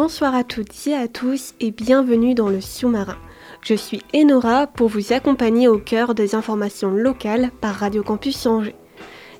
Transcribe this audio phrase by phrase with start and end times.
[0.00, 3.16] Bonsoir à toutes et à tous et bienvenue dans le sous-marin.
[3.62, 8.76] Je suis Enora pour vous accompagner au cœur des informations locales par Radio Campus Angers.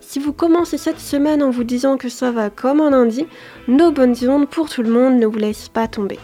[0.01, 3.25] Si vous commencez cette semaine en vous disant que ça va comme un lundi,
[3.69, 6.19] nos bonnes ondes pour tout le monde ne vous laissent pas tomber.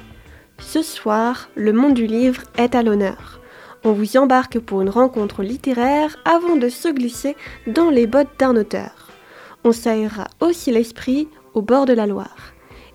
[0.58, 3.40] Ce soir, le monde du livre est à l'honneur.
[3.84, 7.36] On vous embarque pour une rencontre littéraire avant de se glisser
[7.68, 9.12] dans les bottes d'un auteur.
[9.62, 12.50] On s'aérera aussi l'esprit au bord de la Loire.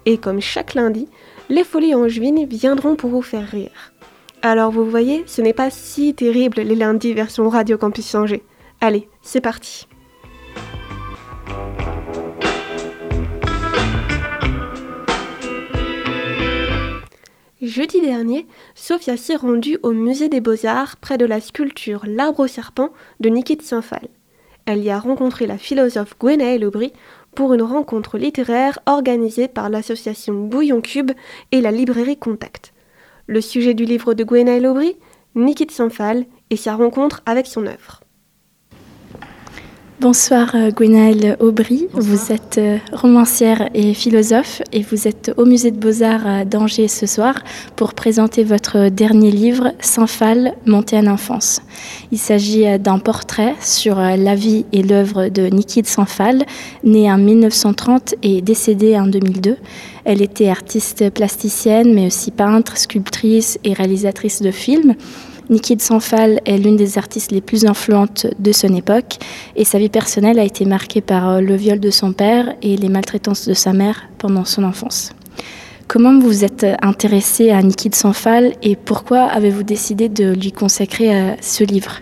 [0.05, 1.07] Et comme chaque lundi,
[1.49, 3.91] les folies angevines viendront pour vous faire rire.
[4.41, 8.43] Alors vous voyez, ce n'est pas si terrible les lundis version Radio Campus Angers.
[8.79, 9.87] Allez, c'est parti.
[17.61, 22.47] Jeudi dernier, Sophia s'est rendue au musée des Beaux-Arts près de la sculpture L'arbre au
[22.47, 24.07] serpent de Niki de Saint-Phal.
[24.65, 26.93] Elle y a rencontré la philosophe Gwenaëlle Aubry
[27.39, 31.11] pour une rencontre littéraire organisée par l'association Bouillon Cube
[31.53, 32.73] et la librairie Contact.
[33.27, 34.97] Le sujet du livre de Gwenaëlle Aubry,
[35.35, 37.98] Niki de Saint-Phal et sa rencontre avec son œuvre.
[40.01, 45.71] Bonsoir euh, Gwenaëlle Aubry, vous êtes euh, romancière et philosophe et vous êtes au musée
[45.71, 47.35] de Beaux-Arts d'Angers ce soir
[47.75, 51.61] pour présenter votre dernier livre Saint-Phal, montée à l'enfance.
[52.13, 56.45] Il s'agit euh, d'un portrait sur la vie et l'œuvre de Niki de Saint-Phal,
[56.85, 59.57] née en 1930 et décédée en 2002.
[60.05, 64.95] Elle était artiste plasticienne mais aussi peintre, sculptrice et réalisatrice de films.
[65.49, 65.81] Niki de
[66.45, 69.17] est l'une des artistes les plus influentes de son époque
[69.55, 72.77] et sa vie personnelle a été marquée par euh, le viol de son père et
[72.77, 75.11] les maltraitances de sa mère pendant son enfance.
[75.87, 77.95] Comment vous vous êtes intéressé à Niki de
[78.61, 82.01] et pourquoi avez-vous décidé de lui consacrer euh, ce livre?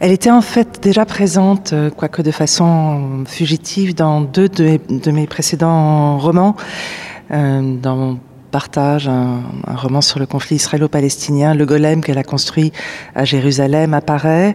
[0.00, 5.26] Elle était en fait déjà présente, euh, quoique de façon fugitive, dans deux de mes,
[5.28, 6.56] précédents romans.
[8.54, 11.54] Partage un, roman sur le conflit israélo-palestinien.
[11.54, 12.70] Le golem qu'elle a construit
[13.16, 14.54] à Jérusalem apparaît.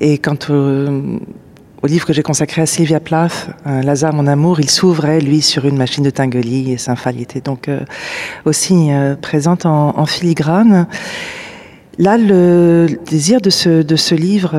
[0.00, 4.68] Et quant au, livre que j'ai consacré à Sylvia Plath, euh, Lazare, mon amour, il
[4.68, 7.80] s'ouvrait, lui, sur une machine de Tinguely et Saint-Phal était donc euh,
[8.44, 10.86] aussi euh, présente en, filigrane.
[11.96, 14.52] Là, le désir de ce, livre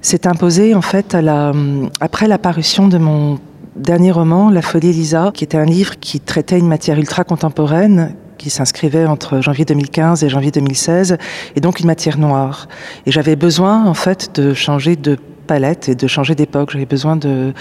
[0.00, 1.52] s'est imposé en fait à la,
[1.98, 3.40] après l'apparition de mon
[3.76, 8.14] dernier roman, La folie Elisa, qui était un livre qui traitait une matière ultra contemporaine
[8.38, 11.16] qui s'inscrivait entre janvier 2015 et janvier 2016,
[11.54, 12.66] et donc une matière noire.
[13.06, 15.16] Et j'avais besoin, en fait, de changer de
[15.46, 16.70] palette et de changer d'époque.
[16.72, 17.52] J'avais besoin de,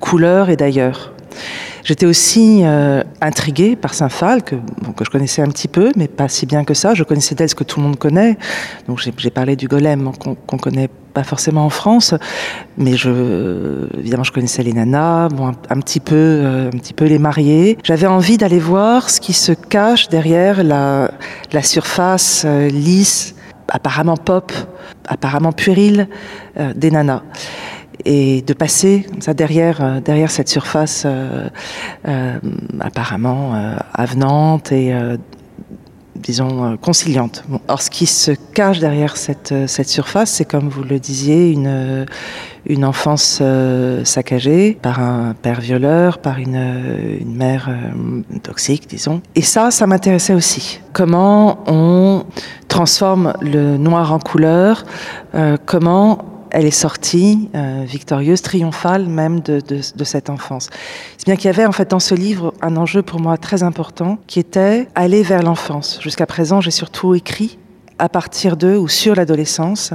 [0.00, 1.12] couleurs et d'ailleurs.
[1.84, 4.54] J'étais aussi euh, intriguée par Saint-Phal, que,
[4.96, 6.94] que je connaissais un petit peu, mais pas si bien que ça.
[6.94, 8.38] Je connaissais d'elle ce que tout le monde connaît.
[8.86, 10.12] Donc j'ai parlé du golem
[10.46, 12.14] qu'on connaît pas forcément en France,
[12.76, 17.04] mais je, évidemment, je connaissais les nanas, bon, un, petit peu, euh, un petit peu
[17.04, 17.78] les mariés.
[17.84, 21.10] J'avais envie d'aller voir ce qui se cache derrière la,
[21.62, 23.34] surface euh, lisse,
[23.68, 24.52] apparemment pop,
[25.06, 26.08] apparemment puérile
[26.58, 27.22] euh, des nanas
[28.04, 31.06] et de passer ça derrière derrière cette surface
[32.80, 33.54] apparemment
[33.94, 34.92] avenante et
[36.16, 37.44] disons, euh, conciliante.
[37.68, 41.50] Or, ce qui se cache derrière cette, euh, cette surface, c'est comme vous le disiez,
[41.50, 42.04] une, euh,
[42.66, 43.42] une enfance
[44.04, 46.54] saccagée par un père violeur, par une,
[47.20, 47.68] une mère
[48.44, 49.20] toxique, disons.
[49.34, 50.80] Et ça, ça m'intéressait aussi.
[50.92, 52.24] Comment on
[52.68, 54.84] transforme le noir en couleur,
[55.66, 59.62] comment elle est sortie euh, victorieuse, triomphale même de,
[60.04, 60.68] cette enfance.
[61.16, 63.62] C'est bien qu'il y avait en fait dans ce livre un enjeu pour moi très
[63.62, 65.98] important qui était aller vers l'enfance.
[66.02, 67.58] Jusqu'à présent, j'ai surtout écrit
[67.98, 69.92] à partir de ou sur l'adolescence.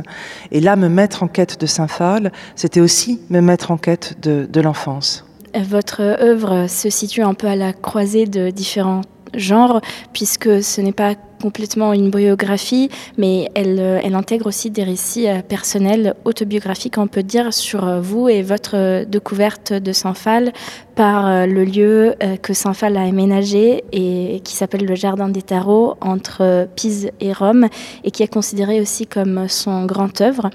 [0.52, 4.48] Et là, me mettre en quête de Saint-Phal, c'était aussi me mettre en quête de,
[4.52, 5.26] de l'enfance.
[5.56, 9.02] Votre œuvre se situe un peu à la croisée de différents
[9.34, 9.82] genre,
[10.14, 15.28] puisque ce n'est pas complètement une biographie, mais elle, euh, elle intègre aussi des récits
[15.28, 20.52] euh, personnels, autobiographiques, on peut dire, sur euh, vous et votre découverte de Saint-Phal
[20.96, 26.68] par le lieu que Saint-Phal a aménagé et qui s'appelle le Jardin des Tarots entre
[26.76, 27.68] Pise et Rome
[28.04, 30.50] et qui est considéré aussi comme son grand œuvre.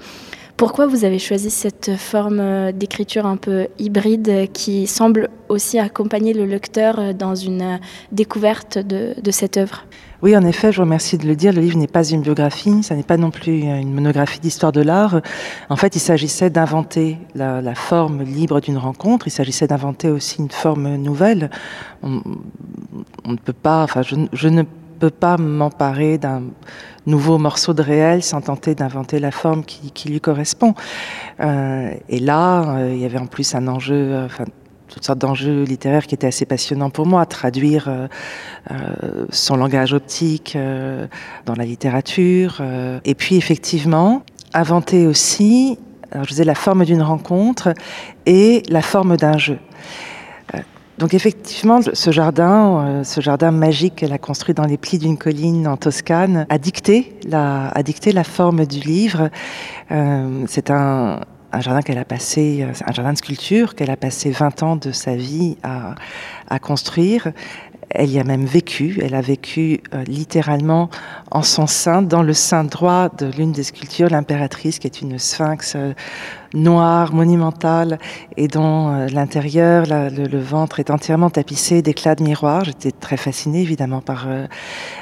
[0.55, 6.45] Pourquoi vous avez choisi cette forme d'écriture un peu hybride qui semble aussi accompagner le
[6.45, 7.79] lecteur dans une
[8.11, 9.85] découverte de, cette œuvre?
[10.21, 11.53] Oui, en effet, je vous remercie de le dire.
[11.53, 14.81] Le livre n'est pas une biographie, ça n'est pas non plus une monographie d'histoire de
[14.81, 15.21] l'art.
[15.69, 19.27] En fait, il s'agissait d'inventer la, forme libre d'une rencontre.
[19.27, 21.49] Il s'agissait d'inventer aussi une forme nouvelle.
[22.03, 22.21] On,
[23.25, 26.43] ne peut pas, enfin, je, je ne peux pas m'emparer d'un
[27.05, 30.73] nouveau morceau de réel sans tenter d'inventer la forme qui, lui correspond.
[31.39, 34.45] Euh, et là, euh, il y avait en plus un enjeu, euh, enfin,
[34.87, 37.89] toutes sortes d'enjeux littéraires qui étaient assez passionnants pour moi, traduire
[39.29, 40.55] son langage optique
[41.45, 42.61] dans la littérature.
[43.03, 44.21] Et puis effectivement,
[44.53, 45.79] inventer aussi,
[46.11, 47.73] alors je disais, la forme d'une rencontre
[48.27, 49.57] et la forme d'un jeu.
[50.93, 54.97] Euh, donc effectivement, ce jardin, euh, ce jardin magique qu'elle a construit dans les plis
[54.97, 59.29] d'une colline en Toscane, a dicté la, forme du livre.
[59.91, 61.21] Euh, C'est un,
[61.59, 65.15] jardin qu'elle a passé, un jardin de sculpture qu'elle a passé 20 ans de sa
[65.15, 67.31] vie à construire.
[67.89, 70.89] Elle y a même vécu, elle a vécu euh, littéralement
[71.31, 75.19] en son sein, dans le sein droit de l'une des sculptures, l'impératrice, qui est une
[75.19, 75.93] sphinx euh,
[76.53, 77.99] noire, monumentale,
[78.37, 82.65] et dont euh, l'intérieur, le, ventre est entièrement tapissé d'éclats de miroirs.
[82.65, 84.27] J'étais très fascinée évidemment par,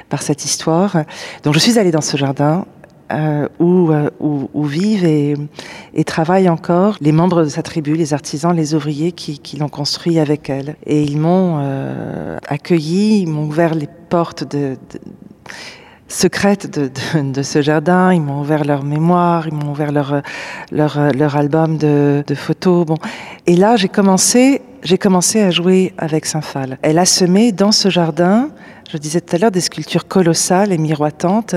[0.09, 1.03] par cette histoire.
[1.43, 2.65] Donc je suis allée dans ce jardin
[3.11, 8.55] euh, où, euh, où, vivent et, travaillent encore les membres de sa tribu, les artisans,
[8.55, 10.75] les ouvriers qui, l'ont construit avec elle.
[10.85, 14.45] Et ils m'ont euh, accueilli, ils m'ont ouvert les portes
[16.07, 18.13] secrètes de, ce jardin.
[18.13, 22.85] Ils m'ont ouvert leur mémoire, ils m'ont ouvert leur album de, de photos.
[22.85, 22.97] Bon.
[23.45, 26.77] Et là, j'ai commencé, j'ai commencé à jouer avec Saint-Phal.
[26.81, 28.49] Elle a semé dans ce jardin,
[28.91, 31.55] je disais tout à l'heure, des sculptures colossales et miroitantes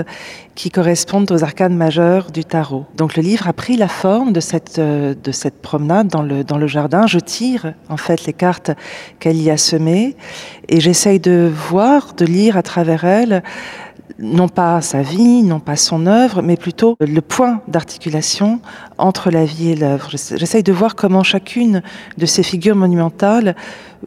[0.54, 2.84] qui correspondent aux arcanes majeures du tarot.
[2.96, 6.58] Donc le livre a pris la forme de cette, de cette promenade dans le, dans
[6.58, 7.08] le jardin.
[7.08, 8.70] Je tire en fait les cartes
[9.19, 10.16] qu'elle y a semées
[10.69, 13.42] et j'essaye de voir, de lire à travers elles
[14.19, 18.61] non pas sa vie, non pas son œuvre, mais plutôt le point d'articulation
[18.99, 20.11] entre la vie et l'œuvre.
[20.11, 21.83] J'essaye de voir comment chacune
[22.19, 23.56] de ces figures monumentales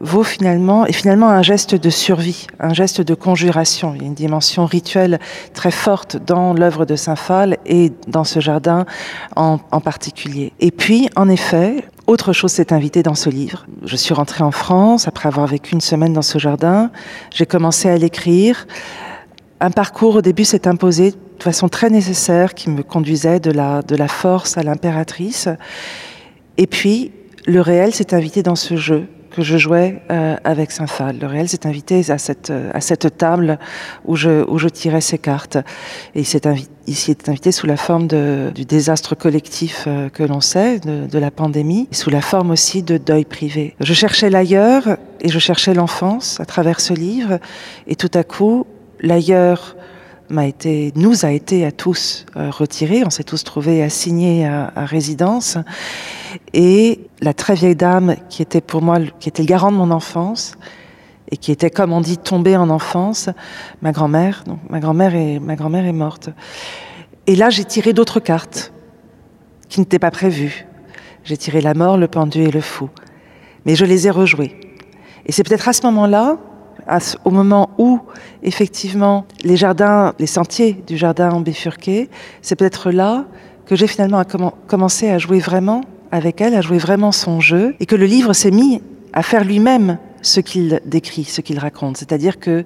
[0.00, 3.94] vaut finalement, et finalement un geste de survie, un geste de conjuration.
[3.94, 5.18] Il y a une dimension rituelle
[5.54, 8.86] très forte dans l'œuvre de Saint-Phal et dans ce jardin
[9.34, 10.52] en, en particulier.
[10.60, 13.66] Et puis, en effet, autre chose s'est invitée dans ce livre.
[13.84, 16.90] Je suis rentrée en France après avoir vécu une semaine dans ce jardin.
[17.34, 18.66] J'ai commencé à l'écrire
[19.60, 23.82] un parcours au début s'est imposé de façon très nécessaire qui me conduisait de la,
[23.82, 25.48] de la force à l'impératrice.
[26.56, 27.12] Et puis,
[27.46, 31.18] le réel s'est invité dans ce jeu que je jouais euh, avec Saint-Phal.
[31.20, 33.58] Le réel s'est invité à cette, à cette table
[34.04, 35.56] où je, où je tirais ses cartes.
[36.14, 36.70] Et il s'est invité,
[37.28, 41.30] invité sous la forme de, du désastre collectif euh, que l'on sait, de, de la
[41.30, 43.74] pandémie, sous la forme aussi de deuil privé.
[43.80, 47.38] Je cherchais l'ailleurs et je cherchais l'enfance à travers ce livre.
[47.86, 48.66] Et tout à coup,
[49.00, 49.76] l'ailleurs
[50.30, 53.02] nous a été à tous euh, retiré.
[53.04, 55.58] On s'est tous trouvés assignés à, résidence.
[56.52, 59.90] Et la très vieille dame qui était pour moi, qui était le garant de mon
[59.90, 60.56] enfance
[61.30, 63.28] et qui était, comme on dit, tombée en enfance,
[63.82, 64.44] ma grand-mère.
[64.46, 66.30] Donc ma grand-mère ma grand-mère est morte.
[67.26, 68.72] Et là, j'ai tiré d'autres cartes
[69.68, 70.66] qui n'étaient pas prévues.
[71.24, 72.88] J'ai tiré la mort, le pendu et le fou.
[73.66, 74.58] Mais je les ai rejouées.
[75.26, 76.38] Et c'est peut-être à ce moment-là
[77.24, 78.00] au moment où,
[78.42, 82.08] effectivement, les jardins, les sentiers du jardin ont bifurqué,
[82.42, 83.26] c'est peut-être là
[83.66, 84.22] que j'ai finalement
[84.66, 88.32] commencé à jouer vraiment avec elle, à jouer vraiment son jeu, et que le livre
[88.32, 91.98] s'est mis à faire lui-même ce qu'il décrit, ce qu'il raconte.
[91.98, 92.64] C'est-à-dire que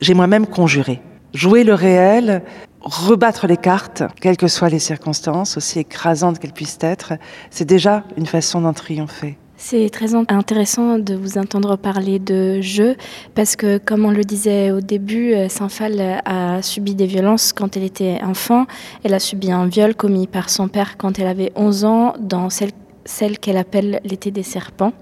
[0.00, 1.00] j'ai moi-même conjuré.
[1.34, 2.42] Jouer le réel,
[2.80, 7.14] rebattre les cartes, quelles que soient les circonstances, aussi écrasantes qu'elles puissent être,
[7.50, 9.36] c'est déjà une façon d'en triompher.
[9.66, 12.96] C'est très intéressant de vous entendre parler de jeu
[13.34, 17.74] parce que, comme on le disait au début, euh, Saint-Phal a subi des violences quand
[17.74, 18.66] elle était enfant.
[19.04, 22.50] Elle a subi un viol commis par son père quand elle avait 11 ans dans
[22.50, 24.92] celle, qu'elle appelle l'été des serpents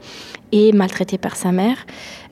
[0.52, 1.85] et maltraitée par sa mère.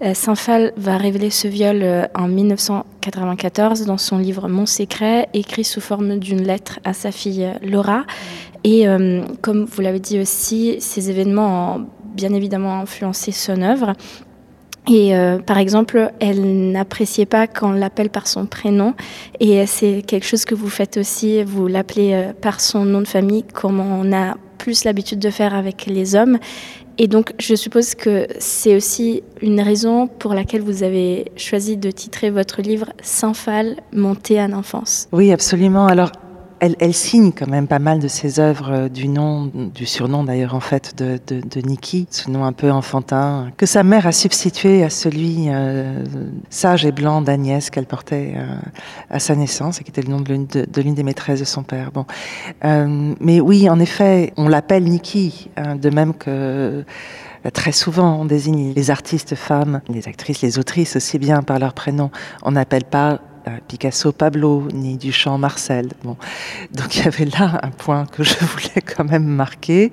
[0.04, 5.64] Euh, Saint-Phal va révéler ce viol euh, en 1994 dans son livre Mon secret, écrit
[5.64, 8.04] sous forme d'une lettre à sa fille Laura.
[8.62, 8.84] Et
[9.40, 13.94] comme vous l'avez dit aussi, ces événements ont bien évidemment influencé son œuvre.
[14.88, 18.94] Et euh, par exemple, elle n'appréciait pas quand on l'appelle par son prénom.
[19.38, 23.08] Et c'est quelque chose que vous faites aussi, vous l'appelez euh, par son nom de
[23.08, 26.38] famille, comme on a plus l'habitude de faire avec les hommes.
[26.98, 31.90] Et donc, je suppose que c'est aussi une raison pour laquelle vous avez choisi de
[31.90, 35.08] titrer votre livre Saint-Phal, monté à l'enfance.
[35.12, 35.86] Oui, absolument.
[35.86, 36.12] Alors,
[36.60, 40.54] elle, elle, signe quand même pas mal de ses œuvres du nom, du surnom d'ailleurs
[40.54, 44.12] en fait de, de, de Nikki, ce nom un peu enfantin, que sa mère a
[44.12, 46.04] substitué à celui euh,
[46.50, 48.56] sage et blanc d'Agnès qu'elle portait euh,
[49.08, 51.44] à sa naissance et qui était le nom de l'une de, l'une des maîtresses de
[51.44, 51.90] son père.
[51.92, 52.04] Bon,
[52.64, 56.84] euh, mais oui, en effet, on l'appelle Nikki, hein, de même que
[57.54, 61.72] Très souvent, on désigne les artistes femmes, les actrices, les autrices aussi bien par leur
[61.72, 62.10] prénom.
[62.42, 63.18] On n'appelle pas euh,
[63.68, 65.88] Picasso Pablo, ni Duchamp Marcel.
[66.04, 66.16] Bon.
[66.72, 69.90] Donc il y avait là un point que je voulais quand même marquer.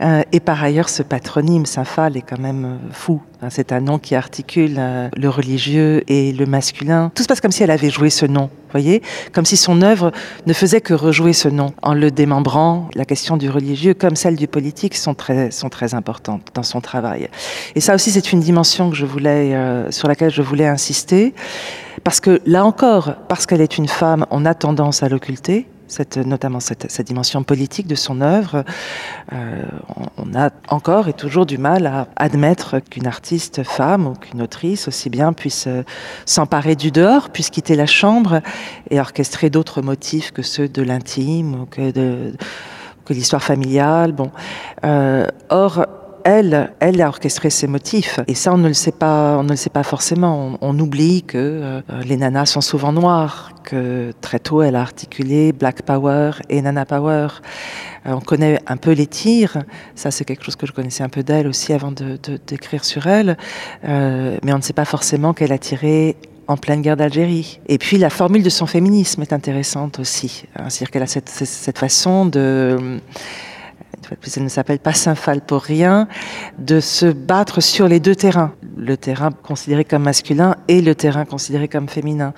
[0.00, 3.22] Euh, et par ailleurs, ce patronyme, Saint-Phal, est quand même euh, fou.
[3.40, 4.80] Hein, c'est un nom qui articule
[5.16, 7.12] le religieux et le masculin.
[7.14, 9.00] Tout se passe comme si elle avait joué ce nom, voyez?
[9.32, 10.10] Comme si son œuvre
[10.46, 11.72] ne faisait que rejouer ce nom.
[11.82, 15.94] En le démembrant, la question du religieux comme celle du politique sont très, sont très
[15.94, 17.28] importantes dans son travail.
[17.76, 19.54] Et ça aussi, c'est une dimension que je voulais,
[19.90, 21.32] sur laquelle je voulais insister.
[22.02, 25.66] Parce que là encore, parce qu'elle est une femme, on a tendance à l'occulter,
[26.24, 28.64] notamment cette, dimension politique de son œuvre.
[29.32, 29.62] Euh,
[30.16, 34.88] on, a encore et toujours du mal à admettre qu'une artiste femme ou qu'une autrice
[34.88, 35.82] aussi bien puisse euh,
[36.26, 38.40] s'emparer du dehors, puisse quitter la chambre
[38.90, 41.92] et orchestrer d'autres motifs que ceux de l'intime ou que
[43.10, 44.12] l'histoire familiale.
[44.12, 44.30] Bon,
[44.84, 45.86] euh, or
[46.24, 48.20] elle, elle a orchestré ses motifs.
[48.26, 50.58] Et ça, on ne le sait pas, on ne le sait pas forcément.
[50.60, 55.52] On, oublie que euh, les nanas sont souvent noires, que très tôt, elle a articulé
[55.52, 57.28] Black Power et Nana Power.
[58.06, 59.58] Euh, on connaît un peu les tirs.
[59.94, 63.06] Ça, c'est quelque chose que je connaissais un peu d'elle aussi avant de, d'écrire sur
[63.06, 63.36] elle.
[63.84, 67.60] Euh, mais on ne sait pas forcément qu'elle a tiré en pleine guerre d'Algérie.
[67.68, 70.44] Et puis la formule de son féminisme est intéressante aussi.
[70.56, 73.00] C'est-à-dire qu'elle a cette, cette façon de
[74.36, 76.08] elle ne s'appelle pas Saint-Phal pour rien,
[76.58, 81.24] de se battre sur les deux terrains, le terrain considéré comme masculin et le terrain
[81.24, 82.32] considéré comme féminin.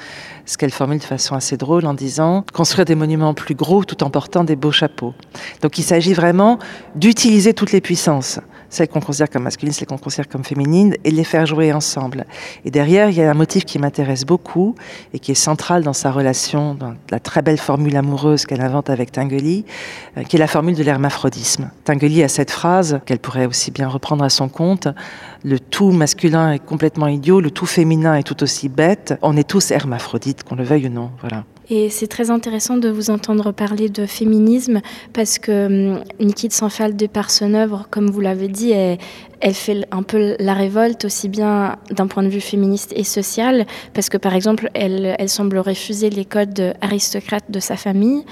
[0.47, 4.03] Ce qu'elle formule de façon assez drôle en disant construire des monuments plus gros tout
[4.03, 5.15] en portant des beaux chapeaux.
[5.63, 6.59] Donc il s'agit vraiment
[6.95, 8.41] d'utiliser toutes les puissances
[8.71, 12.25] celles qu'on considère comme masculines, celles qu'on considère comme féminines, et les faire jouer ensemble.
[12.65, 14.75] Et derrière, il y a un motif qui m'intéresse beaucoup
[15.13, 18.89] et qui est central dans sa relation, dans la très belle formule amoureuse qu'elle invente
[18.89, 19.65] avec Tinguely,
[20.17, 21.71] euh, qui est la formule de l'hermaphrodisme.
[21.85, 24.89] Tinguely a cette phrase qu'elle pourrait aussi bien reprendre à son compte
[25.43, 29.15] le tout masculin est complètement idiot, le tout féminin est tout aussi bête.
[29.23, 31.11] On est tous hermaphrodites, qu'on le veuille ou non.
[31.21, 31.45] Voilà.
[31.73, 34.81] Et c'est très intéressant de vous entendre parler de féminisme
[35.13, 38.99] parce que hum, Niki de Sanfal, de par son œuvre, comme vous l'avez dit, elle,
[39.41, 43.67] elle, fait un peu la révolte aussi bien d'un point de vue féministe et social
[43.95, 48.25] parce que par exemple, elle, elle semble refuser les codes aristocrates de sa famille.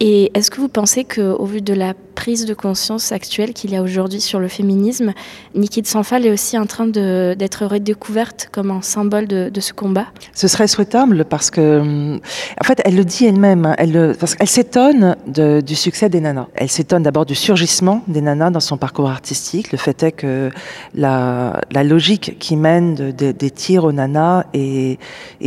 [0.00, 3.76] Et est-ce que vous pensez qu'au vu de la prise de conscience actuelle qu'il y
[3.76, 5.12] a aujourd'hui sur le féminisme,
[5.54, 10.06] Niki de Sanfal est aussi en train d'être redécouverte comme un symbole de, ce combat?
[10.34, 14.48] Ce serait souhaitable parce que, en fait, elle le dit elle-même, hein, elle, parce qu'elle
[14.48, 16.46] s'étonne du succès des nanas.
[16.54, 19.72] Elle s'étonne d'abord du surgissement des nanas dans son parcours artistique.
[19.72, 20.50] Le fait est que
[20.94, 24.98] la, logique qui mène de, de, des tirs aux nanas est,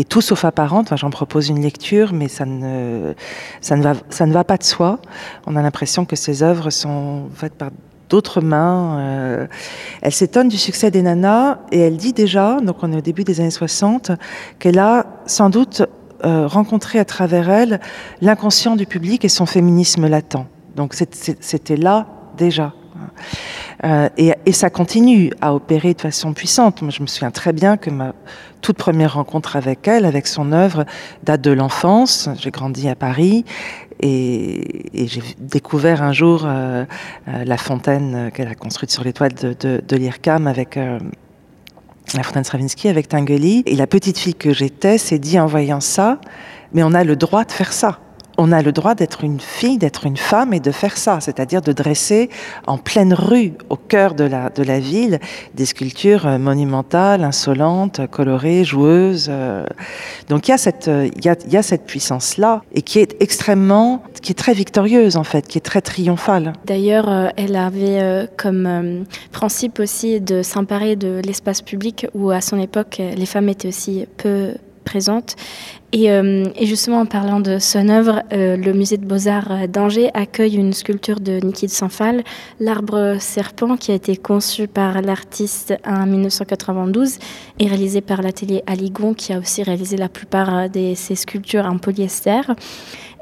[0.10, 0.94] tout sauf apparente.
[0.96, 3.14] J'en propose une lecture, mais ça ne,
[3.60, 5.00] ça ne va, ça ne va pas de soi.
[5.48, 7.70] On a l'impression que ces œuvres sont faites par
[8.12, 9.00] d'autres mains.
[9.00, 9.48] Euh,
[10.02, 13.24] elle s'étonne du succès des nanas et elle dit déjà, donc on est au début
[13.24, 14.12] des années 60,
[14.60, 15.84] qu'elle a sans doute
[16.24, 17.80] euh, rencontré à travers elle
[18.22, 20.46] l'inconscient du public et son féminisme latent.
[20.76, 22.08] Donc c'était là
[22.38, 22.74] déjà.
[23.84, 26.84] Euh, et, et, ça continue à opérer de façon puissante.
[26.84, 28.14] Moi, je me souviens très bien que ma
[28.62, 30.86] toute première rencontre avec elle, avec son œuvre,
[31.24, 32.30] date de l'enfance.
[32.38, 33.44] J'ai grandi à Paris
[34.02, 36.86] et, j'ai découvert un jour euh,
[37.28, 41.00] euh, la fontaine qu'elle a construite sur de, de, de l'IRCAM avec euh,
[42.16, 43.64] la fontaine Stravinsky avec Tinguely.
[43.66, 46.20] Et la petite fille que j'étais s'est dit en voyant ça,
[46.74, 48.00] mais on a le droit de faire ça
[48.42, 51.62] on a le droit d'être une fille, d'être une femme et de faire ça, c'est-à-dire
[51.62, 52.32] de dresser
[52.66, 55.20] en pleine rue, au cœur de la, ville,
[55.54, 59.28] des sculptures euh, monumentales, insolentes, colorées, joueuses.
[59.30, 59.64] Euh.
[60.30, 64.02] Donc il y a cette, euh, il y a cette puissance-là et qui est extrêmement,
[64.24, 66.54] qui est très victorieuse en fait, qui est très triomphale.
[66.66, 73.00] D'ailleurs, elle avait comme principe aussi de s'emparer de l'espace public où à son époque
[73.00, 75.36] les femmes étaient aussi peu présentes
[75.94, 80.10] et, euh, et, justement, en parlant de son œuvre, euh, le musée de beaux-arts d'Angers
[80.14, 82.24] accueille une sculpture de Niki de Saint-Phal,
[82.62, 87.18] l'arbre serpent, qui a été conçu par l'artiste en 1992
[87.60, 91.78] et réalisé par l'atelier Aligon, qui a aussi réalisé la plupart de ses sculptures en
[91.78, 92.42] polyester.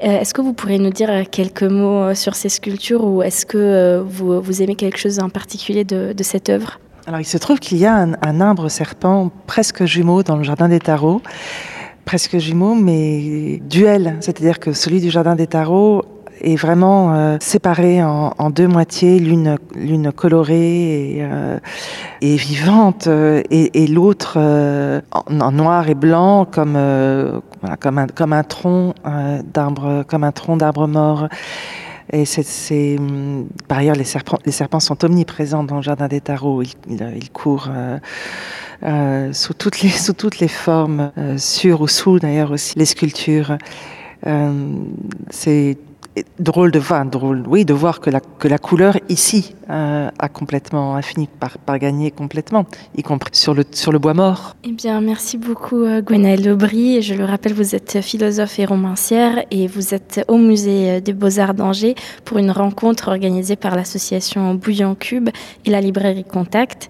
[0.04, 4.00] Euh, est-ce que vous pourriez nous dire quelques mots sur ces sculptures ou est-ce que
[4.06, 6.78] vous, aimez quelque chose en particulier de cette œuvre?
[7.06, 10.68] Alors, il se trouve qu'il y a un, arbre serpent presque jumeau dans le jardin
[10.68, 11.22] des tarots
[12.04, 14.16] presque jumeaux, mais duels.
[14.20, 16.04] C'est-à-dire que celui du Jardin des Tarots
[16.40, 21.58] est vraiment euh, séparé en, deux moitiés, l'une colorée et, euh,
[22.20, 24.38] vivante, euh, et, l'autre
[25.12, 26.46] en, noir et blanc,
[29.54, 31.28] d'arbre, comme un tronc d'arbre mort.
[32.12, 32.96] Et c'est,
[33.68, 36.62] par ailleurs, les serpents, les serpents sont omniprésents dans le jardin des tarots.
[36.62, 37.98] Ils, ils courent euh,
[38.82, 42.86] euh, sous, toutes les, sous toutes les formes, euh, sur ou sous d'ailleurs aussi les
[42.86, 43.56] sculptures.
[45.30, 45.78] c'est
[46.38, 50.28] drôle de voir, drôle, oui, de voir que la, que la couleur ici euh, a
[50.28, 54.56] complètement a fini par, gagner complètement, y compris sur le, sur le bois mort.
[54.64, 57.00] Eh bien, merci beaucoup euh, Gwenaëlle Aubry.
[57.00, 61.54] Je le rappelle, vous êtes philosophe et romancière et vous êtes au musée des Beaux-Arts
[61.54, 65.30] d'Angers pour une rencontre organisée par l'association Bouillon Cube
[65.64, 66.88] et la librairie Contact.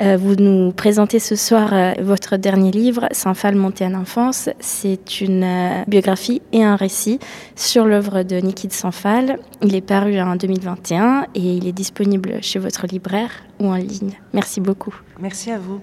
[0.00, 4.48] Euh, vous nous présentez ce soir euh, votre dernier livre, Saint-Phal monté en enfance.
[4.60, 7.18] C'est une euh, biographie et un récit
[7.56, 8.36] sur l'œuvre de
[8.68, 9.38] De Saint-Phal.
[9.62, 14.18] Il est paru en 2021 et il est disponible chez votre libraire ou en ligne.
[14.32, 14.94] Merci beaucoup.
[15.18, 15.80] Merci à vous.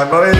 [0.00, 0.39] Hey!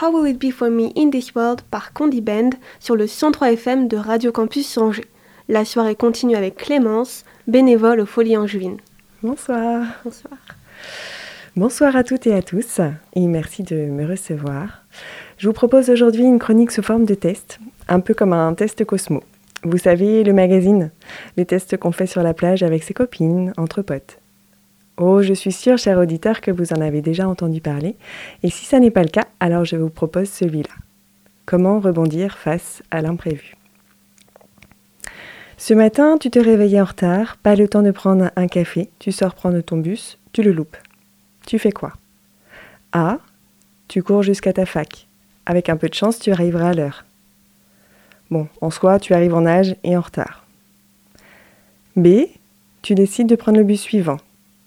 [0.00, 3.52] How Will It Be For Me in This World par Condi Band sur le 103
[3.54, 5.06] FM de Radio Campus Angers.
[5.48, 8.76] La soirée continue avec Clémence, bénévole aux Folies Angevines.
[9.24, 9.86] Bonsoir.
[10.04, 10.38] Bonsoir.
[11.56, 12.80] Bonsoir à toutes et à tous
[13.14, 14.84] et merci de me recevoir.
[15.36, 17.58] Je vous propose aujourd'hui une chronique sous forme de test,
[17.88, 19.24] un peu comme un test Cosmo.
[19.64, 20.92] Vous savez, le magazine,
[21.36, 24.17] les tests qu'on fait sur la plage avec ses copines, entre potes.
[25.00, 27.94] Oh, je suis sûre, cher auditeur, que vous en avez déjà entendu parler.
[28.42, 30.74] Et si ça n'est pas le cas, alors je vous propose celui-là.
[31.46, 33.54] Comment rebondir face à l'imprévu?
[35.56, 39.12] Ce matin, tu te réveillais en retard, pas le temps de prendre un café, tu
[39.12, 40.76] sors prendre ton bus, tu le loupes.
[41.46, 41.92] Tu fais quoi?
[42.92, 43.18] A.
[43.86, 45.06] Tu cours jusqu'à ta fac.
[45.46, 47.04] Avec un peu de chance, tu arriveras à l'heure.
[48.32, 50.44] Bon, en soi, tu arrives en âge et en retard.
[51.94, 52.26] B.
[52.82, 54.18] Tu décides de prendre le bus suivant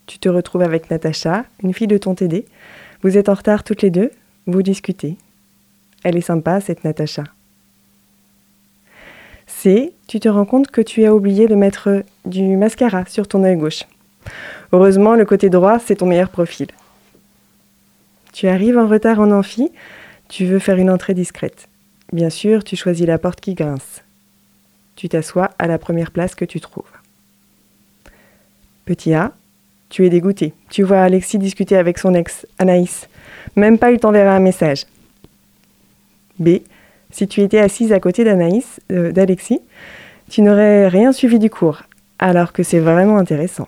[0.06, 2.46] tu te retrouves avec Natacha, une fille de ton TD.
[3.04, 4.12] Vous êtes en retard toutes les deux,
[4.48, 5.18] vous discutez.
[6.04, 7.24] Elle est sympa, cette Natacha.
[9.48, 9.94] C.
[10.08, 13.58] Tu te rends compte que tu as oublié de mettre du mascara sur ton œil
[13.58, 13.84] gauche.
[14.72, 16.68] Heureusement, le côté droit, c'est ton meilleur profil.
[18.34, 19.72] Tu arrives en retard en amphi,
[20.30, 21.68] tu veux faire une entrée discrète.
[22.14, 24.02] Bien sûr, tu choisis la porte qui grince.
[24.96, 26.92] Tu t'assois à la première place que tu trouves.
[28.86, 29.34] Petit A,
[29.92, 30.54] tu es dégoûté.
[30.70, 33.08] Tu vois Alexis discuter avec son ex, Anaïs.
[33.56, 34.86] Même pas il t'enverra un message.
[36.40, 36.62] B.
[37.12, 39.60] Si tu étais assise à côté d'Anaïs, euh, d'Alexis,
[40.30, 41.84] tu n'aurais rien suivi du cours,
[42.20, 43.68] alors que c'est vraiment intéressant.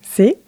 [0.00, 0.38] C.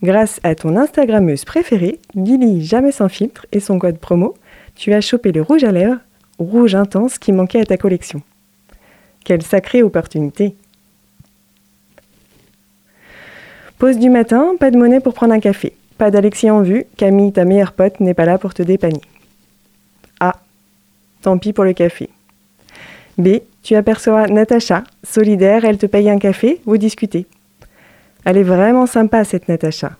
[0.00, 4.34] Grâce à ton Instagrammeuse préférée, Lily Jamais sans filtre et son code promo,
[4.76, 5.98] tu as chopé le rouge à lèvres,
[6.38, 8.22] rouge intense qui manquait à ta collection.
[9.24, 10.54] Quelle sacrée opportunité!
[13.80, 15.72] Pause du matin, pas de monnaie pour prendre un café.
[15.96, 19.00] Pas d'Alexis en vue, Camille, ta meilleure pote, n'est pas là pour te dépanner.
[20.20, 20.36] A.
[21.22, 22.10] Tant pis pour le café.
[23.16, 23.38] B.
[23.62, 27.24] Tu aperçois Natacha, solidaire, elle te paye un café, vous discutez.
[28.26, 29.92] Elle est vraiment sympa cette Natacha.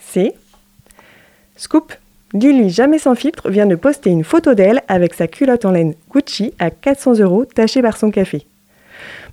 [0.00, 0.32] C.
[1.56, 1.92] Scoop.
[2.32, 5.92] Lily, jamais sans filtre, vient de poster une photo d'elle avec sa culotte en laine
[6.10, 8.46] Gucci à 400 euros tachée par son café.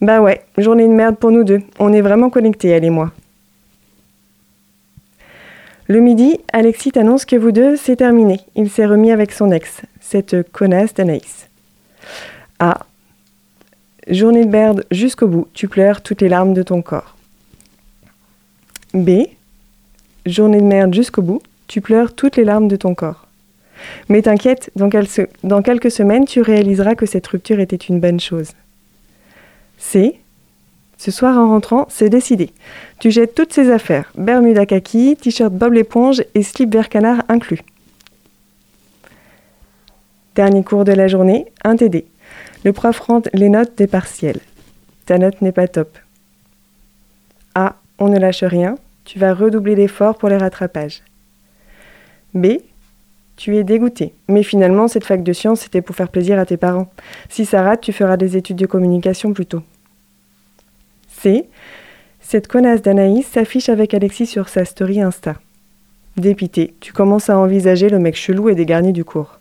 [0.01, 1.61] Bah ouais, journée de merde pour nous deux.
[1.79, 3.11] On est vraiment connectés, elle et moi.
[5.88, 8.39] Le midi, Alexis t'annonce que vous deux, c'est terminé.
[8.55, 11.47] Il s'est remis avec son ex, cette connasse d'Anaïs.
[12.59, 12.79] Ah.
[14.07, 15.47] Journée de merde jusqu'au bout.
[15.53, 17.15] Tu pleures toutes les larmes de ton corps.
[18.93, 19.27] B.
[20.25, 21.41] Journée de merde jusqu'au bout.
[21.67, 23.27] Tu pleures toutes les larmes de ton corps.
[24.09, 24.89] Mais t'inquiète, dans,
[25.43, 28.51] dans quelques semaines, tu réaliseras que cette rupture était une bonne chose.
[29.77, 30.19] C.
[30.97, 32.51] Ce soir en rentrant, c'est décidé.
[32.99, 37.61] Tu jettes toutes ces affaires, Bermuda kaki, t-shirt Bob l'éponge et slip vert canard inclus.
[40.35, 42.05] Dernier cours de la journée, un TD.
[42.63, 44.39] Le prof rentre les notes des partiels.
[45.05, 45.97] Ta note n'est pas top.
[47.53, 47.75] A.
[47.99, 48.75] On ne lâche rien.
[49.05, 51.03] Tu vas redoubler d'efforts pour les rattrapages.
[52.33, 52.57] B.
[53.37, 54.13] Tu es dégoûté.
[54.27, 56.89] Mais finalement, cette fac de sciences, c'était pour faire plaisir à tes parents.
[57.29, 59.61] Si ça rate, tu feras des études de communication plutôt.
[61.09, 61.47] C.
[62.21, 65.35] Cette connasse d'Anaïs s'affiche avec Alexis sur sa story Insta.
[66.17, 69.39] Dépité, tu commences à envisager le mec chelou et dégarni du cours.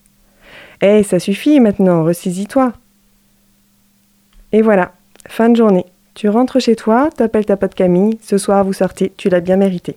[0.82, 2.72] Eh, ça suffit maintenant, ressaisis-toi.
[4.52, 4.92] Et voilà,
[5.28, 5.86] fin de journée.
[6.14, 9.56] Tu rentres chez toi, t'appelles ta pote Camille, ce soir vous sortez, tu l'as bien
[9.56, 9.96] mérité.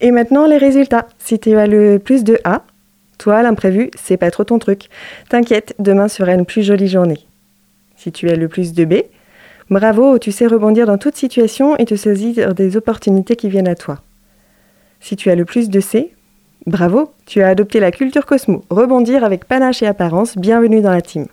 [0.00, 1.06] Et maintenant les résultats.
[1.18, 2.62] Si tu as le plus de A,
[3.18, 4.88] toi l'imprévu, c'est pas trop ton truc.
[5.28, 7.26] T'inquiète, demain sera une plus jolie journée.
[7.96, 8.94] Si tu as le plus de B,
[9.70, 13.74] bravo, tu sais rebondir dans toute situation et te saisir des opportunités qui viennent à
[13.74, 14.00] toi.
[15.00, 16.12] Si tu as le plus de C,
[16.66, 21.00] bravo, tu as adopté la culture Cosmo, rebondir avec panache et apparence, bienvenue dans la
[21.00, 21.26] team.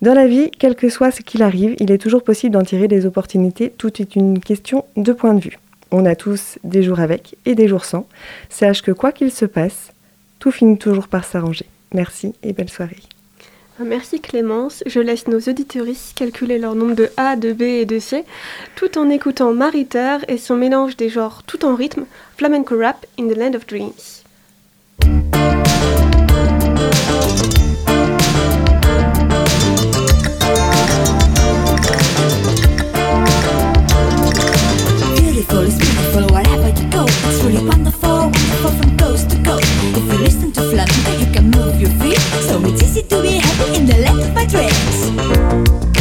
[0.00, 2.88] Dans la vie, quel que soit ce qu'il arrive, il est toujours possible d'en tirer
[2.88, 5.58] des opportunités, tout est une question de point de vue.
[5.94, 8.08] On a tous des jours avec et des jours sans.
[8.48, 9.92] Sache que quoi qu'il se passe,
[10.38, 11.66] tout finit toujours par s'arranger.
[11.92, 13.02] Merci et belle soirée.
[13.78, 14.82] Merci Clémence.
[14.86, 18.24] Je laisse nos auditoristes calculer leur nombre de A, de B et de C,
[18.74, 22.06] tout en écoutant Mariter et son mélange des genres tout en rythme,
[22.38, 24.22] flamenco rap in the land of dreams.
[35.52, 37.04] beautiful, it's beautiful wherever you go.
[37.04, 39.66] It's really wonderful, wonderful from coast to coast.
[39.96, 42.20] If you listen to Flamingo, you can move your feet.
[42.48, 45.91] So it's easy to be happy in the land of my dreams.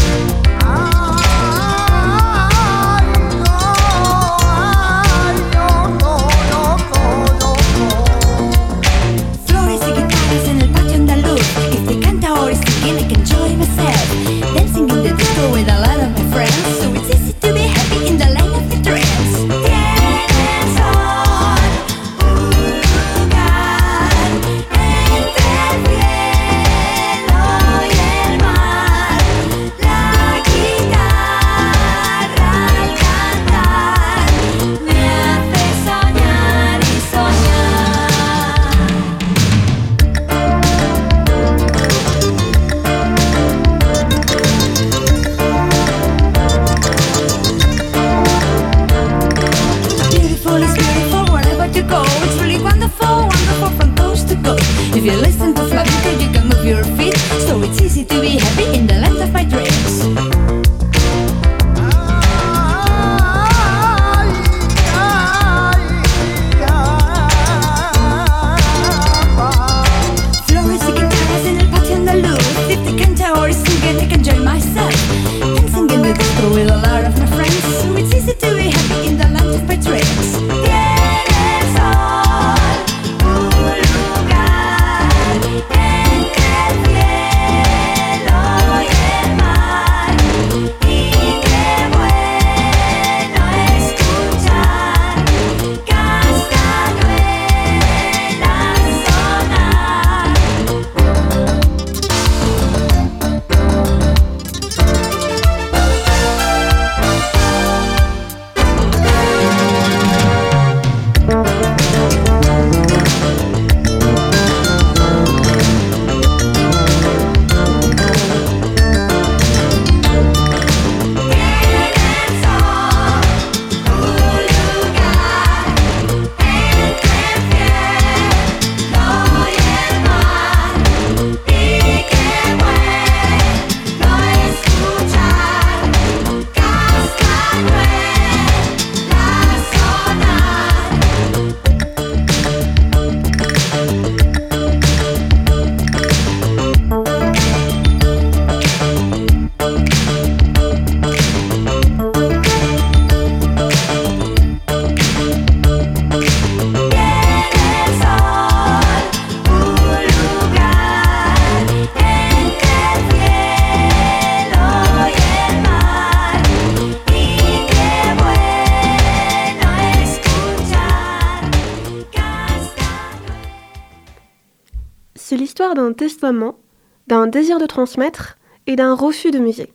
[177.72, 179.72] Transmettre et d'un refus de musée.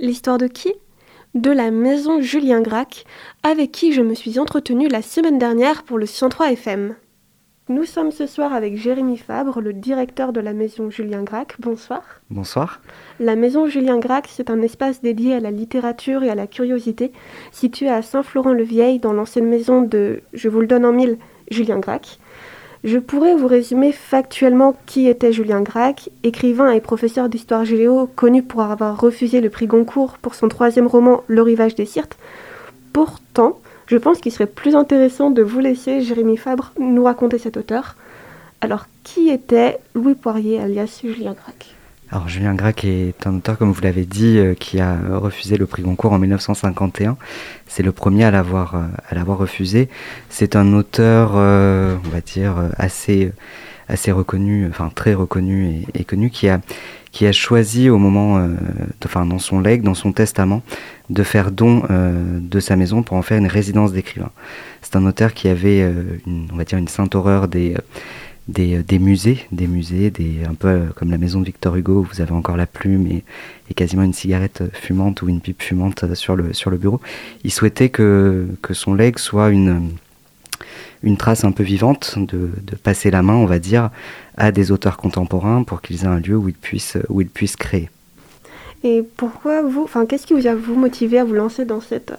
[0.00, 0.72] L'histoire de qui?
[1.34, 3.04] De la maison Julien Gracq,
[3.44, 6.96] avec qui je me suis entretenue la semaine dernière pour le 103 FM.
[7.68, 11.54] Nous sommes ce soir avec Jérémy Fabre, le directeur de la maison Julien Gracq.
[11.60, 12.02] Bonsoir.
[12.28, 12.80] Bonsoir.
[13.20, 17.12] La maison Julien Gracq, c'est un espace dédié à la littérature et à la curiosité,
[17.52, 21.16] situé à Saint-Florent-le-Vieil, dans l'ancienne maison de, je vous le donne en mille,
[21.52, 22.18] Julien Gracq.
[22.82, 28.42] Je pourrais vous résumer factuellement qui était Julien Gracq, écrivain et professeur d'histoire géo connu
[28.42, 32.16] pour avoir refusé le prix Goncourt pour son troisième roman Le rivage des Sirtes.
[32.94, 37.58] Pourtant, je pense qu'il serait plus intéressant de vous laisser, Jérémy Fabre, nous raconter cet
[37.58, 37.96] auteur.
[38.62, 41.79] Alors, qui était Louis Poirier, alias Julien Gracq?
[42.12, 45.66] Alors Julien Gracq est un auteur, comme vous l'avez dit, euh, qui a refusé le
[45.66, 47.16] prix Goncourt en 1951.
[47.68, 49.88] C'est le premier à l'avoir euh, à l'avoir refusé.
[50.28, 53.30] C'est un auteur, euh, on va dire, assez
[53.88, 56.60] assez reconnu, enfin très reconnu et, connu, qui a
[57.12, 58.40] qui a choisi au moment,
[59.04, 60.62] enfin dans son legs, dans son testament,
[61.10, 64.30] de faire don de sa maison pour en faire une résidence d'écrivain.
[64.80, 65.80] C'est un auteur qui avait,
[66.24, 67.74] une, on va dire, une sainte horreur des
[68.50, 70.12] des, des, musées, des musées,
[70.48, 73.24] un peu comme la maison de Victor Hugo où vous avez encore la plume et,
[73.74, 77.00] quasiment une cigarette fumante ou une pipe fumante sur le, sur le bureau.
[77.44, 79.90] Il souhaitait que, que son legs soit une,
[81.02, 83.90] une trace un peu vivante, de, de, passer la main, on va dire,
[84.36, 87.56] à des auteurs contemporains pour qu'ils aient un lieu où ils puissent, où ils puissent
[87.56, 87.88] créer.
[88.82, 92.12] Et pourquoi vous, enfin, qu'est-ce qui vous a vous motivé à vous lancer dans cette,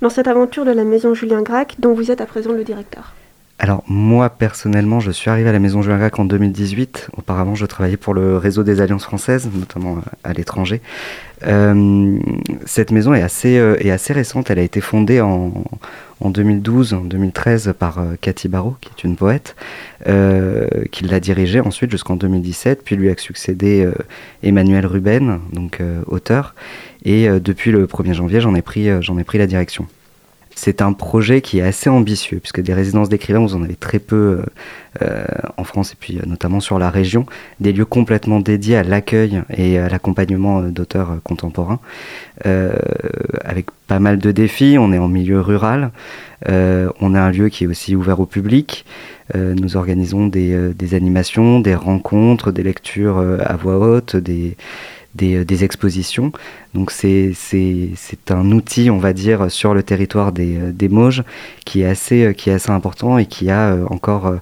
[0.00, 3.14] dans cette aventure de la maison Julien Gracq dont vous êtes à présent le directeur?
[3.58, 7.08] Alors moi personnellement, je suis arrivé à la Maison Julien Gracq en 2018.
[7.16, 10.80] Auparavant, je travaillais pour le réseau des alliances françaises, notamment à l'étranger.
[11.46, 12.18] Euh,
[12.64, 14.50] cette maison est assez, euh, est assez récente.
[14.50, 15.52] Elle a été fondée en,
[16.20, 19.54] en 2012, en 2013 par euh, Cathy Barrault, qui est une poète,
[20.06, 22.82] euh, qui l'a dirigée ensuite jusqu'en 2017.
[22.84, 23.92] Puis lui a succédé euh,
[24.42, 26.54] Emmanuel Ruben, donc auteur.
[27.04, 29.86] Et depuis le 1er janvier, j'en ai pris, j'en ai pris la direction.
[30.58, 33.98] C'est un projet qui est assez ambitieux, puisque des résidences d'écrivains, vous en avez très
[33.98, 34.42] peu
[35.02, 35.24] euh,
[35.58, 37.26] en France et puis euh, notamment sur la région,
[37.60, 41.78] des lieux complètement dédiés à l'accueil et à l'accompagnement euh, d'auteurs euh, contemporains,
[42.46, 42.72] euh,
[43.44, 44.76] avec pas mal de défis.
[44.80, 45.90] On est en milieu rural,
[46.48, 48.84] on a un lieu qui est aussi ouvert au public.
[49.34, 54.56] nous organisons des, des, animations, des rencontres, des lectures à voix haute, des
[55.16, 56.30] des, des expositions.
[56.74, 57.32] Donc c'est
[58.30, 61.24] un outil, on va dire, sur le territoire des, des Mauges
[61.64, 64.36] qui est, assez, qui est assez important et qui a euh, encore euh,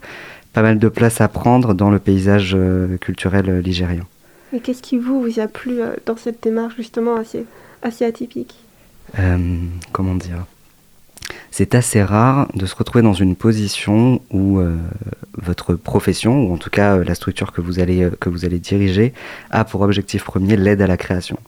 [0.53, 4.05] pas mal de place à prendre dans le paysage euh, culturel ligérien.
[4.53, 7.45] Et qu'est-ce qui vous, vous a plu dans cette démarche justement assez,
[7.83, 8.55] assez atypique?
[9.19, 9.39] Euh,
[9.93, 10.45] Comment dire?
[11.51, 14.77] C'est assez rare de se retrouver dans une position où euh,
[15.37, 18.45] votre profession, ou en tout cas euh, la structure que vous allez, euh, que vous
[18.45, 19.13] allez diriger,
[19.51, 21.39] a pour objectif premier l'aide à la création.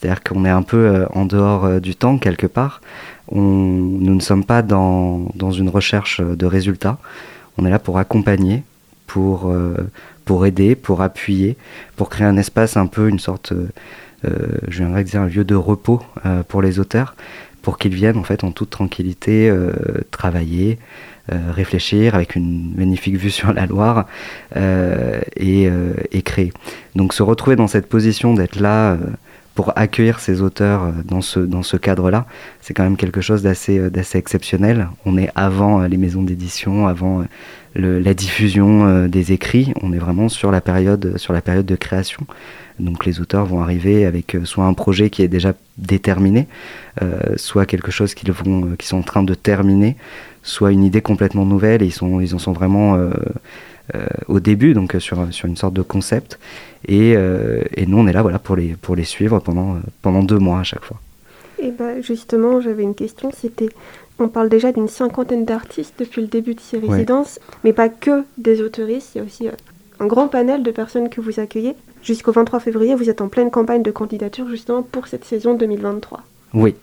[0.00, 2.80] C'est-à-dire qu'on est un peu euh, en dehors euh, du temps quelque part.
[3.28, 6.98] On, nous ne sommes pas dans, dans, une recherche de résultats.
[7.58, 8.62] On est là pour accompagner,
[9.06, 9.76] pour, euh,
[10.24, 11.56] pour aider, pour appuyer,
[11.96, 13.52] pour créer un espace un peu, une sorte,
[14.22, 16.02] je viendrais dire un lieu de repos
[16.48, 17.14] pour les auteurs
[17.62, 19.72] pour qu'ils viennent en fait en toute tranquillité euh,
[20.10, 20.78] travailler,
[21.32, 24.06] euh, réfléchir avec une magnifique vue sur la Loire
[24.56, 25.68] euh, et,
[26.12, 26.52] et, créer.
[26.94, 28.96] Donc se retrouver dans cette position d'être là
[29.54, 32.26] pour accueillir ces auteurs dans ce, dans ce cadre-là,
[32.60, 34.88] c'est quand même quelque chose d'assez exceptionnel.
[35.04, 37.24] On est avant les maisons d'édition, avant
[37.74, 42.26] la diffusion des écrits, on est vraiment sur la période, sur la période de création.
[42.80, 46.48] Donc les auteurs vont arriver avec euh, soit un projet qui est déjà déterminé,
[47.02, 49.96] euh, soit quelque chose qu'ils vont, euh, qui sont en train de terminer,
[50.42, 53.10] soit une idée complètement nouvelle et ils, sont, ils en sont vraiment euh,
[53.94, 56.38] euh, au début, donc sur, sur une sorte de concept.
[56.88, 60.38] Et, et, nous, on est là voilà, pour, les, pour les suivre pendant, pendant deux
[60.38, 60.98] mois à chaque fois.
[61.62, 63.68] Et bah justement, j'avais une question, c'était,
[64.18, 67.56] on parle déjà d'une cinquantaine d'artistes depuis le début de ces résidences, ouais.
[67.64, 69.48] mais pas que des autoristes, il y a aussi
[70.00, 71.74] un grand panel de personnes que vous accueillez.
[72.02, 76.22] Jusqu'au 23 février, vous êtes en pleine campagne de candidature justement pour cette saison 2023.
[76.52, 76.74] Oui.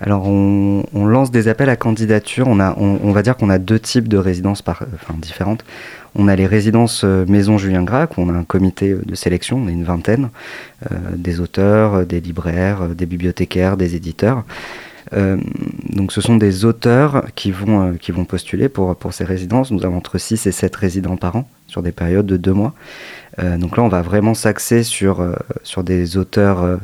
[0.00, 2.48] Alors on, lance des appels à candidature.
[2.48, 5.64] On, a, va dire qu'on a deux types de résidences enfin, différentes.
[6.16, 9.58] On a les résidences euh, Maison Julien Gracq, où on a un comité de sélection,
[9.64, 10.30] on est une vingtaine,
[10.90, 14.44] euh, des auteurs, des libraires, des bibliothécaires, des éditeurs.
[15.14, 15.36] Euh,
[15.90, 19.70] donc ce sont des auteurs qui vont, euh, qui vont postuler pour, pour ces résidences.
[19.70, 22.74] Nous avons entre 6 et 7 résidents par an sur des périodes de deux mois.
[23.38, 26.76] Euh, donc là, on va vraiment s'axer sur, euh, sur des auteurs euh,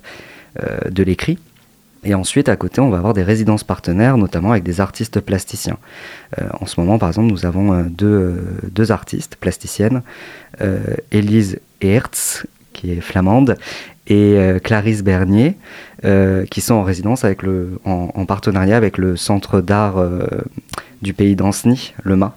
[0.91, 1.39] de l'écrit.
[2.05, 5.79] Et ensuite, à côté, on va avoir des résidences partenaires, notamment avec des artistes plasticiens.
[6.41, 10.03] Euh, en ce moment, par exemple, nous avons deux, deux artistes plasticiennes,
[11.11, 12.47] Élise Eertz,
[12.79, 13.57] qui est flamande,
[14.07, 15.57] et Clarisse Bernier,
[16.51, 20.03] qui sont en résidence avec le, en, partenariat avec le Centre d'art
[21.03, 22.35] du pays d'Anceny, le MA.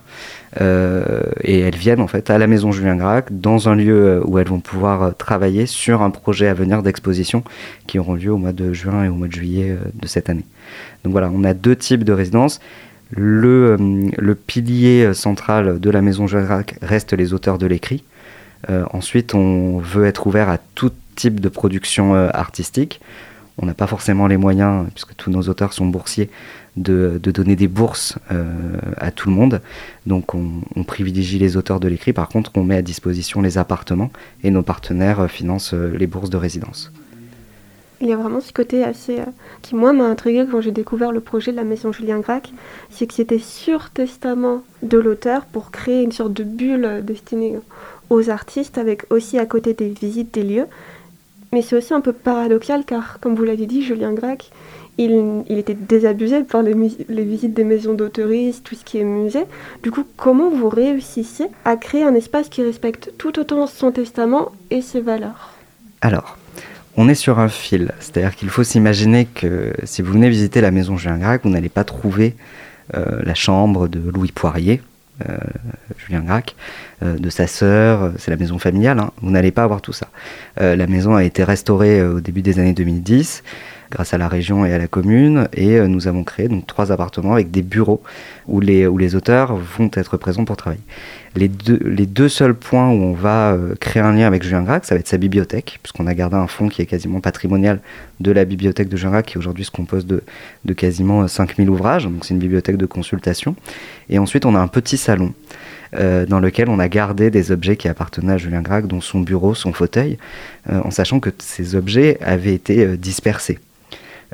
[0.60, 4.50] et elles viennent en fait à la maison Julien Gracq dans un lieu où elles
[4.50, 7.42] vont pouvoir travailler sur un projet à venir d'exposition
[7.88, 10.46] qui auront lieu au mois de juin et au mois de juillet de cette année.
[11.04, 12.60] Donc voilà, on a deux types de résidences.
[13.12, 18.04] Le, euh, le pilier central de la maison Jacques reste les auteurs de l'écrit.
[18.70, 23.02] Euh, ensuite, on veut être ouvert à tout type de production euh, artistique.
[23.58, 26.30] On n'a pas forcément les moyens, puisque tous nos auteurs sont boursiers,
[26.78, 28.18] de, donner des bourses
[28.98, 29.62] à tout le monde.
[30.08, 32.14] Donc on, privilégie les auteurs de l'écrit.
[32.14, 34.10] Par contre, on met à disposition les appartements
[34.44, 36.92] et nos partenaires financent les bourses de résidence
[38.02, 39.26] il y a vraiment ce côté assez euh,
[39.62, 42.52] qui moi m'a intrigué quand j'ai découvert le projet de la maison Julien Gracq,
[42.90, 47.58] c'est que c'était sur testament de l'auteur pour créer une sorte de bulle euh, destinée
[48.12, 50.68] aux artistes avec aussi à côté des visites des lieux.
[51.54, 54.52] Mais c'est aussi un peu paradoxal car comme vous l'avez dit, Julien Gracq,
[54.98, 56.76] il, était désabusé par les,
[57.10, 59.46] les visites des maisons d'autoristes, tout ce qui est musée.
[59.82, 64.52] Du coup, comment vous réussissez à créer un espace qui respecte tout autant son testament
[64.70, 65.54] et ses valeurs?
[66.02, 66.38] Alors,
[66.98, 67.94] on est sur un fil.
[68.00, 71.70] C'est-à-dire qu'il faut s'imaginer que si vous venez visiter la maison Julien Gracq, vous n'allez
[71.70, 72.36] pas trouver
[72.94, 74.82] euh, la chambre de Louis Poirier,
[75.98, 76.56] Julien Gracq,
[77.04, 79.12] euh, de sa sœur, c'est la maison familiale, hein.
[79.22, 80.08] vous n'allez pas avoir tout ça.
[80.58, 83.44] la maison a été restaurée au début des années 2010
[83.92, 85.48] grâce à la région et à la commune.
[85.54, 88.02] Et euh, nous avons créé donc trois appartements avec des bureaux
[88.48, 90.82] où les, où les auteurs vont être présents pour travailler.
[91.36, 94.64] Les deux, les deux seuls points où on va euh, créer un lien avec Julien
[94.64, 97.80] Gracq, ça va être sa bibliothèque, puisqu'on a gardé un fonds qui est quasiment patrimonial
[98.20, 100.24] de la bibliothèque de Julien Gracq, qui aujourd'hui se compose de,
[100.66, 102.06] de quasiment 5000 ouvrages.
[102.06, 103.56] Donc c'est une bibliothèque de consultation.
[104.10, 105.34] Et ensuite, on a un petit salon.
[105.94, 109.20] Euh, dans lequel on a gardé des objets qui appartenaient à Julien Gracq, dont son
[109.20, 110.18] bureau, son fauteuil,
[110.70, 113.60] en sachant que ces objets avaient été dispersés.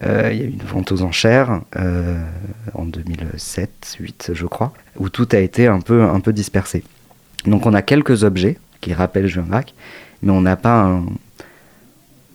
[0.06, 2.20] Euh, il y a eu une vente aux enchères euh,
[2.76, 6.84] en 2007-2008, je crois, où tout a été un peu, un peu dispersé.
[7.46, 9.74] Donc on a quelques objets qui rappellent Julien Gracq,
[10.22, 11.06] mais on n'a pas un...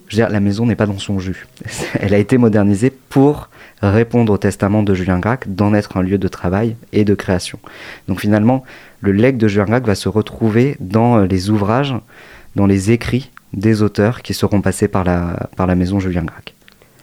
[0.09, 1.47] Je veux dire, la maison n'est pas dans son jus.
[2.01, 3.49] Elle a été modernisée pour
[3.81, 7.61] répondre au testament de Julien Gracq d'en être un lieu de travail et de création.
[8.09, 8.65] Donc finalement,
[9.03, 11.95] le legs de Julien Gracq va se retrouver dans les ouvrages,
[12.57, 16.55] dans les écrits des auteurs qui seront passés par la, par la maison Julien Gracq.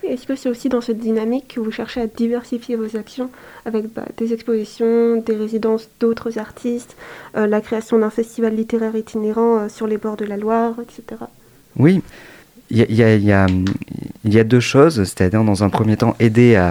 [0.04, 3.30] Est-ce que c'est aussi dans cette dynamique que vous cherchez à diversifier vos actions
[3.66, 6.96] avec bah, des expositions, des résidences d'autres artistes,
[7.36, 11.22] euh, la création d'un festival littéraire itinérant euh, sur les bords de la Loire, etc.
[11.78, 12.02] Oui,
[12.72, 13.32] il y,
[14.38, 16.62] a, deux choses, c'est-à-dire dans un premier temps aider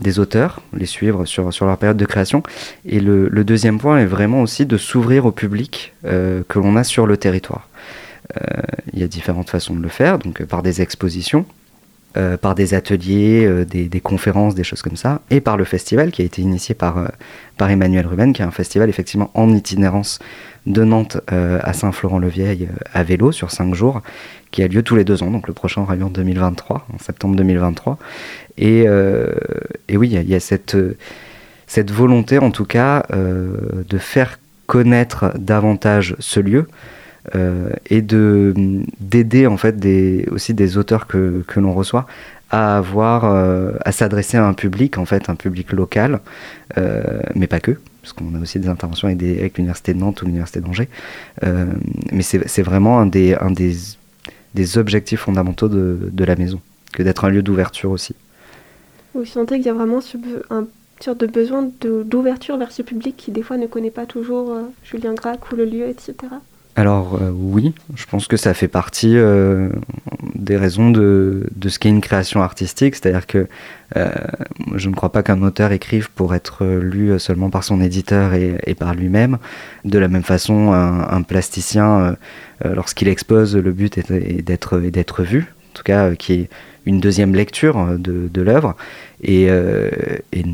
[0.00, 2.42] des auteurs, les suivre sur, sur leur période de création,
[2.86, 6.84] et le, deuxième point est vraiment aussi de s'ouvrir au public euh, que l'on a
[6.84, 7.68] sur le territoire.
[8.92, 11.46] Il y a différentes façons de le faire, donc par des expositions,
[12.16, 16.12] euh, par des ateliers, euh, des, conférences, des choses comme ça, et par le festival
[16.12, 17.08] qui a été initié par, euh,
[17.56, 20.20] par Emmanuel Ruben, qui est un festival effectivement en itinérance
[20.66, 24.00] de Nantes à Saint-Florent-le-Vieil à vélo sur cinq jours,
[24.52, 25.30] qui a lieu tous les deux ans.
[25.32, 27.98] Donc le prochain aura lieu en 2023, en septembre 2023.
[28.58, 28.86] Et,
[29.92, 36.68] oui, il y, a cette volonté en tout cas de faire connaître davantage ce lieu.
[37.34, 38.52] Euh, et de
[39.00, 39.76] d'aider en fait
[40.30, 42.06] aussi des auteurs que, que l'on reçoit
[42.50, 46.20] à avoir euh, à s'adresser à un public en fait un public local.
[46.76, 50.26] Euh, mais pas que parce qu'on a aussi des interventions avec, l'université de Nantes ou
[50.26, 50.90] l'université d'Angers.
[52.12, 53.74] Mais c'est vraiment un des un des,
[54.54, 56.60] des objectifs fondamentaux de, de la maison
[56.92, 58.14] que d'être un lieu d'ouverture aussi.
[59.14, 60.00] Vous sentez qu'il y a vraiment
[60.50, 60.66] un
[61.00, 65.14] sorte de besoin d'ouverture vers ce public qui des fois ne connaît pas toujours Julien
[65.14, 66.14] Gracq ou le lieu etc
[66.76, 69.68] alors euh, oui, je pense que ça fait partie euh,
[70.34, 73.46] des raisons de, de ce qu'est une création artistique, c'est-à-dire que
[73.96, 74.10] euh,
[74.74, 78.74] je ne crois pas qu'un auteur écrive pour être lu seulement par son éditeur et,
[78.74, 79.38] par lui-même.
[79.84, 82.16] De la même façon, un, plasticien,
[82.64, 86.48] lorsqu'il expose, le but est, d'être d'être vu, en tout cas qui est
[86.86, 88.74] une deuxième lecture de, de l'œuvre,
[89.22, 90.44] et, et,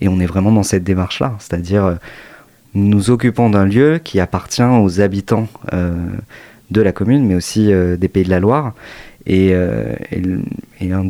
[0.00, 1.98] et, on est vraiment dans cette démarche-là, c'est-à-dire
[2.74, 5.94] nous nous occupons d'un lieu qui appartient aux habitants euh,
[6.70, 8.74] de la commune, mais aussi euh, des Pays de la Loire.
[9.26, 9.94] Et, euh,
[10.80, 11.08] une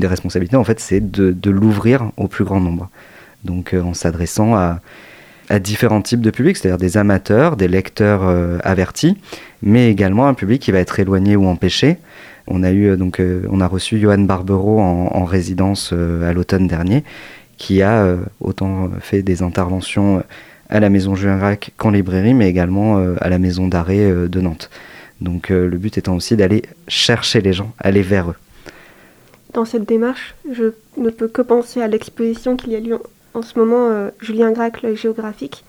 [0.00, 2.88] des responsabilités, en fait, c'est de, l'ouvrir au plus grand nombre.
[3.44, 4.80] Donc, en s'adressant à,
[5.60, 8.22] différents types de publics, c'est-à-dire des amateurs, des lecteurs
[8.64, 9.18] avertis,
[9.62, 11.98] mais également un public qui va être éloigné ou empêché.
[12.46, 13.20] On a eu donc,
[13.50, 17.04] on a reçu Johan Barbero en résidence à l'automne dernier,
[17.58, 20.22] qui a euh, autant fait des interventions
[20.68, 24.70] à la maison Julien Gracq qu'en librairie, mais également à la maison d'arrêt de Nantes.
[25.20, 28.34] Donc le but étant aussi d'aller chercher les gens, aller vers eux.
[29.52, 32.98] Dans cette démarche, je ne peux que penser à l'exposition qu'il y a lieu
[33.34, 35.64] en ce moment, Julien Gracq, l'œil géographique,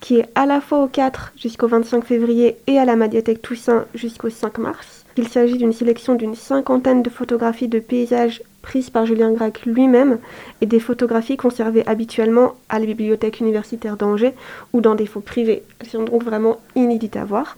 [0.00, 3.86] qui est à la fois au 4 jusqu'au 25 février et à la Médiathèque Toussaint
[3.94, 5.04] jusqu'au 5 mars.
[5.16, 10.18] Il s'agit d'une sélection d'une cinquantaine de photographies de paysages prises par Julien Gracq lui-même
[10.60, 14.32] et des photographies conservées habituellement à la bibliothèque universitaire d'Angers
[14.72, 15.62] ou dans des faux privés.
[15.78, 17.56] Elles sont donc vraiment inédites à voir.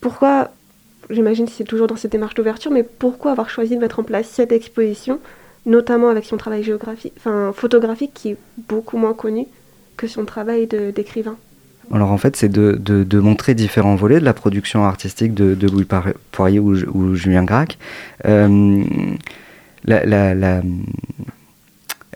[0.00, 0.50] Pourquoi,
[1.10, 4.02] j'imagine que c'est toujours dans cette démarche d'ouverture, mais pourquoi avoir choisi de mettre en
[4.02, 5.20] place cette exposition,
[5.66, 8.36] notamment avec son travail géographique, enfin, photographique qui est
[8.68, 9.46] beaucoup moins connu
[9.96, 11.36] que son travail d'écrivain?
[11.92, 15.86] Alors en fait, c'est de, montrer différents volets de la production artistique de, Louis
[16.32, 17.78] Poirier ou, Julien Gracq.
[18.26, 18.84] Euh,
[19.88, 20.62] à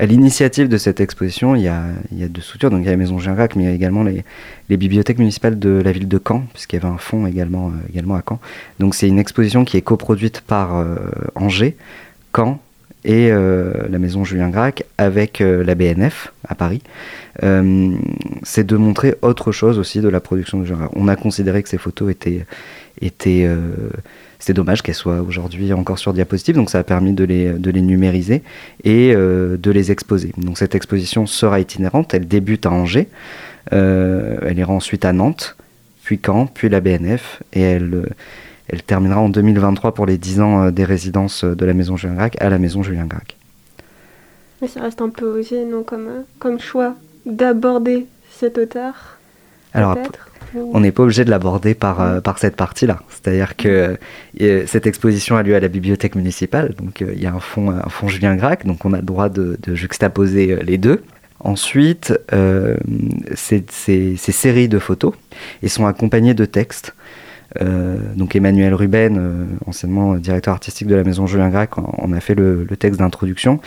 [0.07, 2.71] l'initiative de cette exposition, il y, a, deux structures.
[2.71, 4.25] Donc il y a la Maison Gracq, mais il y a également les,
[4.77, 8.23] bibliothèques municipales de la ville de Caen, puisqu'il y avait un fonds également, euh, à
[8.27, 8.41] Caen.
[8.79, 10.97] Donc c'est une exposition qui est coproduite par euh,
[11.35, 11.77] Angers,
[12.35, 12.61] Caen,
[13.03, 16.83] et la maison Julien Gracq avec la BNF à Paris.
[17.43, 17.97] Euh,
[18.43, 20.91] c'est de montrer autre chose aussi de la production de genre.
[20.95, 22.45] On a considéré que ces photos étaient,
[23.47, 23.57] euh,
[24.41, 27.70] c'était dommage qu'elles soient aujourd'hui encore sur diapositive, donc ça a permis de les, de
[27.70, 28.43] les numériser
[28.82, 30.32] et euh, de les exposer.
[30.36, 33.09] Donc cette exposition sera itinérante, elle débute à Angers,
[33.70, 35.57] elle ira ensuite à Nantes,
[36.03, 38.09] puis Caen, puis la BNF, et elle,
[38.68, 42.36] elle terminera en 2023 pour les 10 ans des résidences de la maison Julien Gracq
[42.41, 43.36] à la maison Julien Gracq.
[44.61, 49.18] Mais ça reste un peu osé, non, comme, comme choix d'aborder cet auteur
[49.72, 49.97] Alors,
[50.55, 53.01] on n'est pas obligé de l'aborder par, euh, cette partie-là.
[53.09, 53.96] C'est-à-dire que
[54.40, 57.40] euh, cette exposition a lieu à la bibliothèque municipale, donc euh, il y a un
[57.40, 61.03] fonds, fond Julien Gracq, donc on a le droit de, juxtaposer les deux.
[61.42, 62.12] Ensuite,
[63.34, 65.14] ces, ces, séries de photos
[65.62, 66.94] et sont accompagnées de textes.
[68.14, 72.66] donc Emmanuel Ruben, anciennement directeur artistique de la maison Julien Gracq, en, a fait le
[72.78, 73.61] texte d'introduction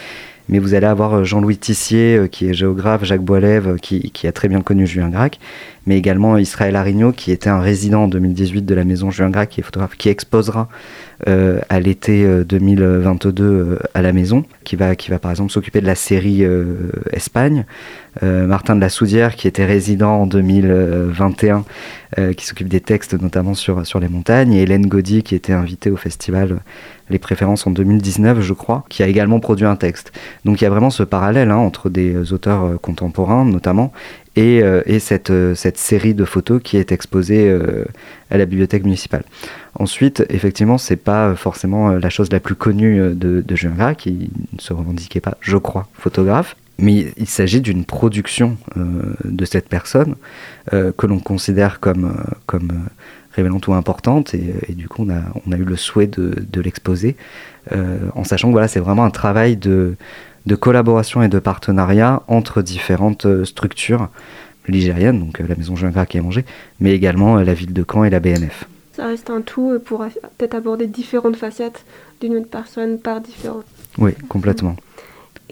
[0.49, 4.11] mais vous allez avoir euh, Jean-Louis Tissier, euh, qui est géographe, Jacques Boilève, euh, qui,
[4.11, 5.39] qui, a très bien connu Julien Gracq,
[5.85, 9.49] mais également Israël Arigno, qui était un résident en 2018 de la maison Julien Gracq,
[9.49, 10.67] qui est photographe, qui exposera
[11.25, 15.95] à l'été 2022 à la maison, qui va, qui va par exemple s'occuper de la
[15.95, 16.45] série
[17.11, 17.65] Espagne.
[18.21, 21.65] Martin de la Soudière, qui était résident en 2021,
[22.35, 25.89] qui s'occupe des textes notamment sur, sur les montagnes, et Hélène Gaudy, qui était invitée
[25.89, 26.59] au festival
[27.09, 30.11] les préférences en 2019, je crois, qui a également produit un texte.
[30.45, 33.91] Donc il y a vraiment ce parallèle hein, entre des euh, auteurs euh, contemporains, notamment,
[34.35, 37.51] et, euh, cette, cette, série de photos qui est exposée
[38.29, 39.23] à la bibliothèque municipale.
[39.75, 44.31] Ensuite, effectivement, c'est pas forcément la chose la plus connue de, de Julien Gras, qui
[44.53, 46.55] ne se revendiquait pas, je crois, photographe.
[46.79, 50.15] Mais il s'agit d'une production de cette personne
[50.71, 52.15] que l'on considère comme,
[52.47, 52.87] comme
[53.33, 57.15] révélante ou importante, et, du coup on a, eu le souhait de, de l'exposer,
[57.71, 59.95] euh, en sachant que voilà, c'est vraiment un travail de,
[60.45, 64.09] de, collaboration et de partenariat entre différentes euh, structures
[64.67, 66.45] ligériennes, donc euh, la Maison Jean qui est mangé
[66.79, 68.65] mais également la ville de Caen et la BNF.
[68.93, 70.05] Ça reste un tout pour
[70.37, 71.83] peut-être aborder différentes facettes
[72.21, 73.65] d'une personne par différentes.
[73.97, 74.75] Oui, complètement.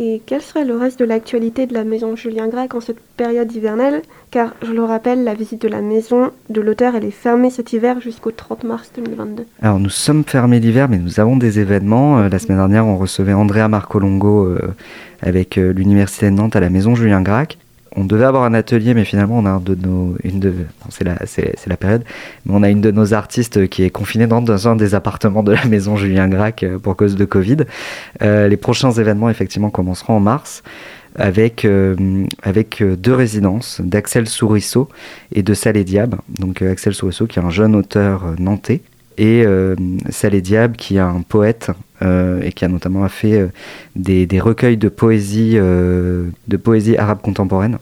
[0.03, 3.51] Et quel serait le reste de l'actualité de la maison Julien Grec en cette période
[3.51, 7.51] hivernale Car, je le rappelle, la visite de la maison de l'auteur, elle est fermée
[7.51, 9.45] cet hiver jusqu'au 30 mars 2022.
[9.61, 12.17] Alors, nous sommes fermés l'hiver, mais nous avons des événements.
[12.17, 14.73] Euh, la semaine dernière, on recevait Andrea Marcolongo euh,
[15.21, 17.59] avec euh, l'Université de Nantes à la maison Julien Gracq
[17.95, 20.53] on devait avoir un atelier, mais finalement, on a un de nos, une de,
[22.49, 25.65] on a une de nos artistes qui est confinée dans un des appartements de la
[25.69, 27.57] maison Julien Gracq euh, pour cause de Covid.
[28.21, 30.63] Euh, les prochains événements, effectivement, commenceront en mars
[31.15, 31.95] avec, euh,
[32.79, 34.87] deux résidences d'Axel Sourisseau
[35.33, 36.15] et de Salé Diab.
[36.39, 38.81] Donc Axel Sourisseau qui est un jeune auteur nantais
[39.21, 39.45] et
[40.09, 43.49] Salé Diab qui est un poète et qui a notamment fait
[43.95, 47.77] des, des, recueils de poésie, de poésie arabe contemporaine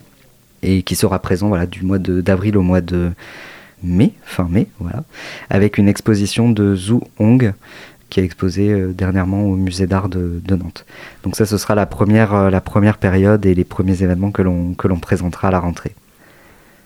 [0.63, 3.11] et qui sera présent voilà, du mois d'avril au mois de
[3.83, 5.03] mai, fin mai, voilà,
[5.49, 7.53] avec une exposition de Zhu Hong
[8.09, 10.85] qui exposée euh, dernièrement au musée d'art de, Nantes.
[11.23, 14.41] Donc ça, ce sera la première, euh, la première période et les premiers événements que
[14.41, 15.93] l'on présentera à la rentrée.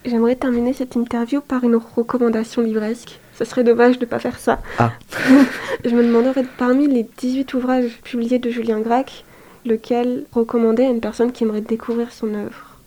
[0.05, 3.19] J'aimerais terminer cette interview par une recommandation livresque.
[3.37, 4.59] Ce serait dommage de ne pas faire ça.
[4.79, 4.91] Ah.
[5.85, 9.23] Je me demandais en fait, parmi les 18 ouvrages publiés de Julien Gracq,
[9.65, 12.77] lequel recommander à une personne qui aimerait découvrir son œuvre?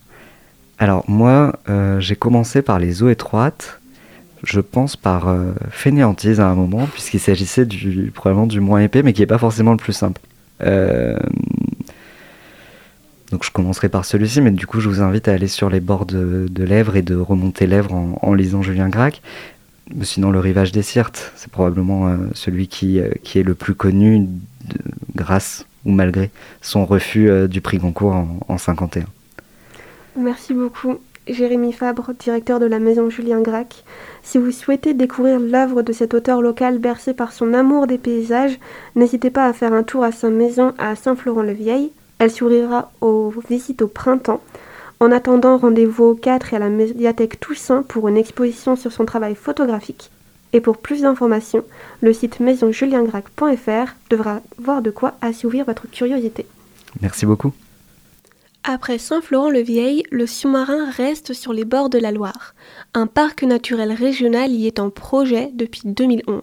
[0.78, 3.80] Alors moi, euh, j'ai commencé par les eaux étroites,
[4.42, 9.02] je pense par euh, fainéantise à un moment, puisqu'il s'agissait du, probablement du moins épais,
[9.02, 10.20] mais qui n'est pas forcément le plus simple.
[10.62, 11.18] Euh,
[13.30, 15.80] Donc je commencerai par celui-ci, mais du coup je vous invite à aller sur les
[15.80, 19.22] bords de, l'Èvre et de remonter l'Èvre en, lisant Julien Gracq.
[20.02, 23.74] Sinon le rivage des Sirtes, c'est probablement euh, celui qui, euh, qui est le plus
[23.74, 24.28] connu
[25.14, 26.30] grâce ou malgré
[26.60, 29.04] son refus euh, du prix Goncourt en, en 51.
[30.16, 30.96] Merci beaucoup.
[31.28, 33.84] Jérémy Fabre, directeur de la maison Julien Gracq.
[34.22, 38.58] Si vous souhaitez découvrir l'œuvre de cet auteur local bercé par son amour des paysages,
[38.94, 41.90] n'hésitez pas à faire un tour à sa maison à Saint-Florent-le-Vieil.
[42.18, 44.40] Elle s'ouvrira aux visites au printemps.
[44.98, 49.04] En attendant, rendez-vous au 4 et à la médiathèque Toussaint pour une exposition sur son
[49.04, 50.10] travail photographique.
[50.52, 51.64] Et pour plus d'informations,
[52.00, 56.46] le site maisonjuliengracq.fr devra voir de quoi assouvir votre curiosité.
[57.02, 57.52] Merci beaucoup.
[58.64, 62.54] Après Saint-Florent-le-Vieil, le sous-marin reste sur les bords de la Loire.
[62.94, 66.40] Un parc naturel régional y est en projet depuis 2011.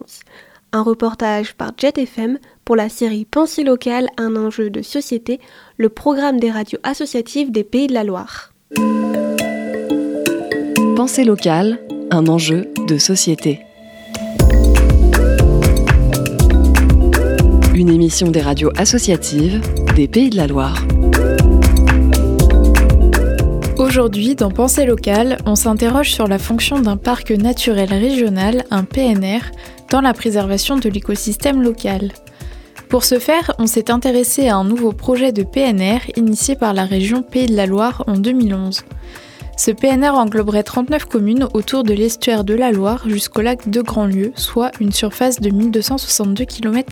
[0.72, 5.40] Un reportage par Jet FM pour la série Pensée locale, un enjeu de société,
[5.78, 8.54] le programme des radios associatives des Pays de la Loire.
[10.96, 11.80] Pensée locale,
[12.12, 13.60] un enjeu de société.
[17.74, 19.62] Une émission des radios associatives
[19.96, 20.86] des Pays de la Loire.
[23.80, 29.40] Aujourd'hui, dans Pensée locale, on s'interroge sur la fonction d'un parc naturel régional, un PNR,
[29.90, 32.12] dans la préservation de l'écosystème local.
[32.94, 36.86] Pour ce faire, on s'est intéressé à un nouveau projet de PNR initié par la
[36.86, 38.84] région Pays de la Loire en 2011.
[39.58, 44.32] Ce PNR engloberait 39 communes autour de l'estuaire de la Loire jusqu'au lac de Grandlieu,
[44.36, 46.92] soit une surface de 1262 km.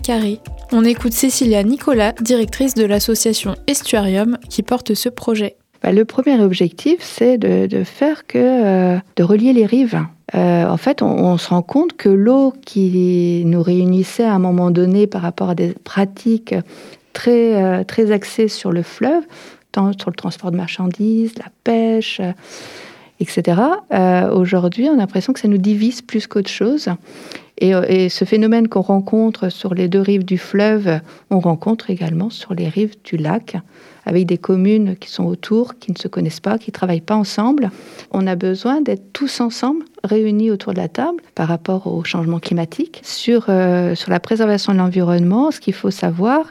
[0.72, 5.54] On écoute Cécilia Nicolas, directrice de l'association Estuarium, qui porte ce projet.
[5.84, 10.00] Bah, le premier objectif, c'est de, faire que, euh, de relier les rives.
[10.34, 14.70] Euh, en fait, on, se rend compte que l'eau qui nous réunissait à un moment
[14.70, 16.54] donné par rapport à des pratiques
[17.12, 19.24] très, euh, très axées sur le fleuve,
[19.72, 22.20] tant sur le transport de marchandises, la pêche,
[23.20, 23.60] etc.
[24.32, 26.88] Aujourd'hui, on a l'impression que ça nous divise plus qu'autre chose.
[27.58, 31.00] Et, ce phénomène qu'on rencontre sur les deux rives du fleuve,
[31.30, 33.56] on rencontre également sur les rives du lac
[34.04, 37.14] avec des communes qui sont autour, qui ne se connaissent pas, qui ne travaillent pas
[37.14, 37.70] ensemble.
[38.10, 42.40] On a besoin d'être tous ensemble, réunis autour de la table par rapport au changement
[42.40, 43.00] climatique.
[43.04, 46.50] Sur, euh, sur la préservation de l'environnement, ce qu'il faut savoir,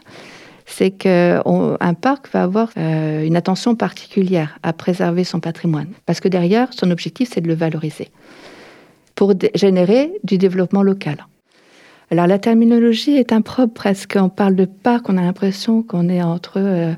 [0.66, 5.88] c'est qu'un parc va avoir euh, une attention particulière à préserver son patrimoine.
[6.06, 8.10] Parce que derrière, son objectif, c'est de le valoriser
[9.16, 11.26] pour générer du développement local.
[12.12, 14.18] Alors la terminologie est impropre presque.
[14.20, 16.94] On parle de parc, on a l'impression qu'on est entre euh,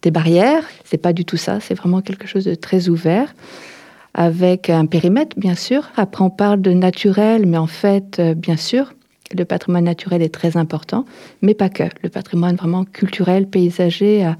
[0.00, 0.64] des barrières.
[0.84, 1.60] C'est pas du tout ça.
[1.60, 3.34] C'est vraiment quelque chose de très ouvert,
[4.14, 5.90] avec un périmètre, bien sûr.
[5.96, 8.94] Après, on parle de naturel, mais en fait, euh, bien sûr,
[9.36, 11.04] le patrimoine naturel est très important,
[11.42, 11.84] mais pas que.
[12.02, 14.36] Le patrimoine vraiment culturel, paysager, a,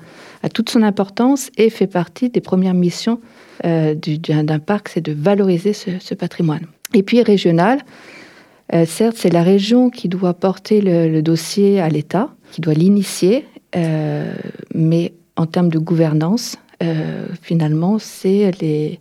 [0.49, 3.21] toute son importance et fait partie des premières missions
[3.65, 6.67] euh, d'un parc, c'est de valoriser ce, patrimoine.
[6.93, 7.81] Et puis régional,
[8.73, 13.47] euh, certes, c'est la région qui doit porter le, dossier à l'État, qui doit l'initier,
[14.73, 19.01] mais en termes de gouvernance, euh, finalement, c'est les,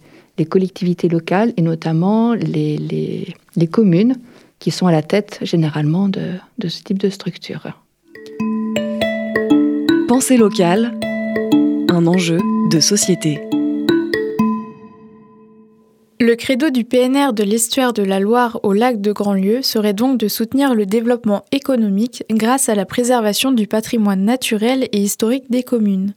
[0.49, 3.35] collectivités locales et notamment les,
[3.71, 4.17] communes
[4.63, 7.67] qui sont à la tête généralement de, de ce type de structure.
[10.07, 10.97] Pensée locale,
[11.89, 12.39] un enjeu
[12.71, 13.41] de société.
[16.21, 20.17] Le credo du PNR de l'estuaire de la Loire au lac de Grandlieu serait donc
[20.17, 25.63] de soutenir le développement économique grâce à la préservation du patrimoine naturel et historique des
[25.63, 26.15] communes.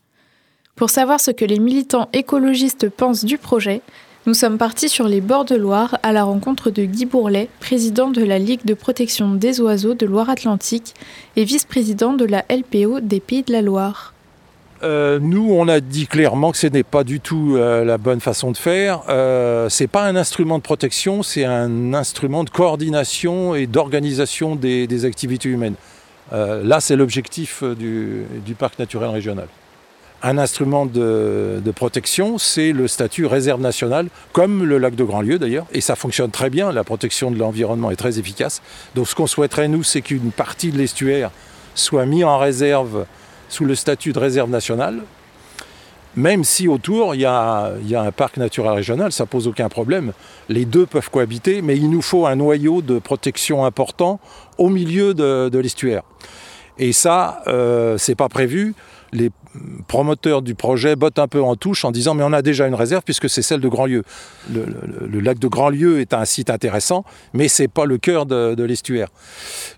[0.77, 3.83] Pour savoir ce que les militants écologistes pensent du projet,
[4.27, 8.11] nous sommes partis sur les bords de Loire à la rencontre de Guy Bourlet, président
[8.11, 10.95] de la Ligue de protection des oiseaux de Loire-Atlantique
[11.37, 14.15] et vice-président de la LPO des Pays de la Loire.
[14.83, 18.21] Euh, nous, on a dit clairement que ce n'est pas du tout euh, la bonne
[18.21, 19.03] façon de faire.
[19.09, 24.57] Euh, ce n'est pas un instrument de protection, c'est un instrument de coordination et d'organisation
[24.57, 25.77] des, activités humaines.
[26.33, 29.47] là, c'est l'objectif du parc naturel régional.
[30.23, 35.67] Un instrument de, protection, c'est le statut réserve nationale, comme le lac de Grandlieu d'ailleurs,
[35.73, 38.63] et ça fonctionne très bien, la protection de l'environnement est très efficace.
[38.95, 41.31] Donc ce qu'on souhaiterait, nous, c'est qu'une partie de l'estuaire
[41.75, 43.05] soit mise en réserve
[43.49, 45.03] sous le statut de réserve nationale,
[46.17, 50.13] même si autour, il y, a, un parc naturel régional, ça pose aucun problème.
[50.49, 54.19] Les deux peuvent cohabiter, mais il nous faut un noyau de protection important
[54.57, 56.03] au milieu de l'estuaire.
[56.79, 58.75] Et ça, euh, c'est pas prévu.
[59.13, 59.31] Les
[59.89, 62.75] promoteurs du projet bottent un peu en touche en disant mais on a déjà une
[62.75, 64.03] réserve puisque c'est celle de Grandlieu.
[64.53, 69.09] Le, lac de Grandlieu est un site intéressant, mais c'est pas le cœur de, l'estuaire.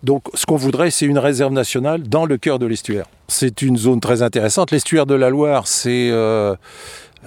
[0.02, 3.06] Donc ce qu'on voudrait, c'est une réserve nationale dans le cœur de l'estuaire.
[3.28, 4.72] C'est une zone très intéressante.
[4.72, 6.56] L'estuaire de la Loire, c'est euh,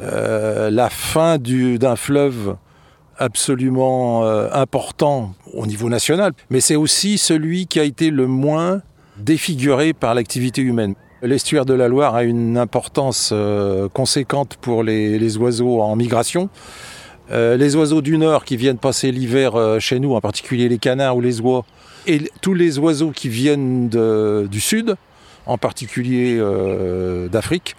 [0.02, 2.58] euh, la fin d'un fleuve
[3.18, 8.82] absolument important au niveau national, mais c'est aussi celui qui a été le moins
[9.18, 10.96] défiguré par l'activité humaine.
[11.22, 16.50] L'estuaire de la Loire a une importance euh, conséquente pour les, oiseaux en migration.
[17.30, 20.80] Euh, les oiseaux du nord qui viennent passer l'hiver euh, chez nous, en particulier les
[20.80, 21.64] canards ou les oies,
[22.08, 24.96] et tous les oiseaux qui viennent du sud,
[25.46, 26.42] en particulier
[27.32, 27.76] d'Afrique,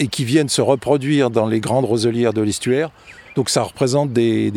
[0.00, 2.90] et qui viennent se reproduire dans les grandes roselières de l'estuaire.
[3.36, 4.50] Donc ça représente des,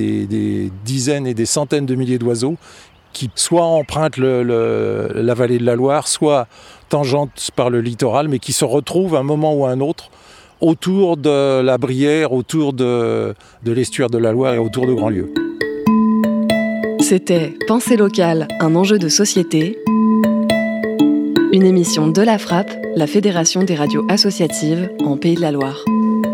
[0.84, 2.58] dizaines et des centaines de milliers d'oiseaux
[3.16, 6.48] qui soit empruntent le, le, la vallée de la Loire, soit
[6.90, 10.12] tangentes par le littoral, mais qui se retrouvent à un moment ou à un autre
[10.60, 15.34] autour de la Brière, autour de, de l'estuaire de la Loire et autour de Grandlieu.
[17.00, 19.80] C'était Pensée locale, un enjeu de société.
[21.54, 25.86] Une émission de la Frappe, la Fédération des radios associatives en Pays de la Loire.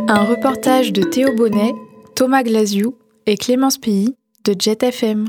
[0.07, 1.73] Un reportage de Théo Bonnet,
[2.15, 2.95] Thomas Glasiou
[3.27, 4.15] et Clémence Pilly
[4.45, 5.27] de Jet FM.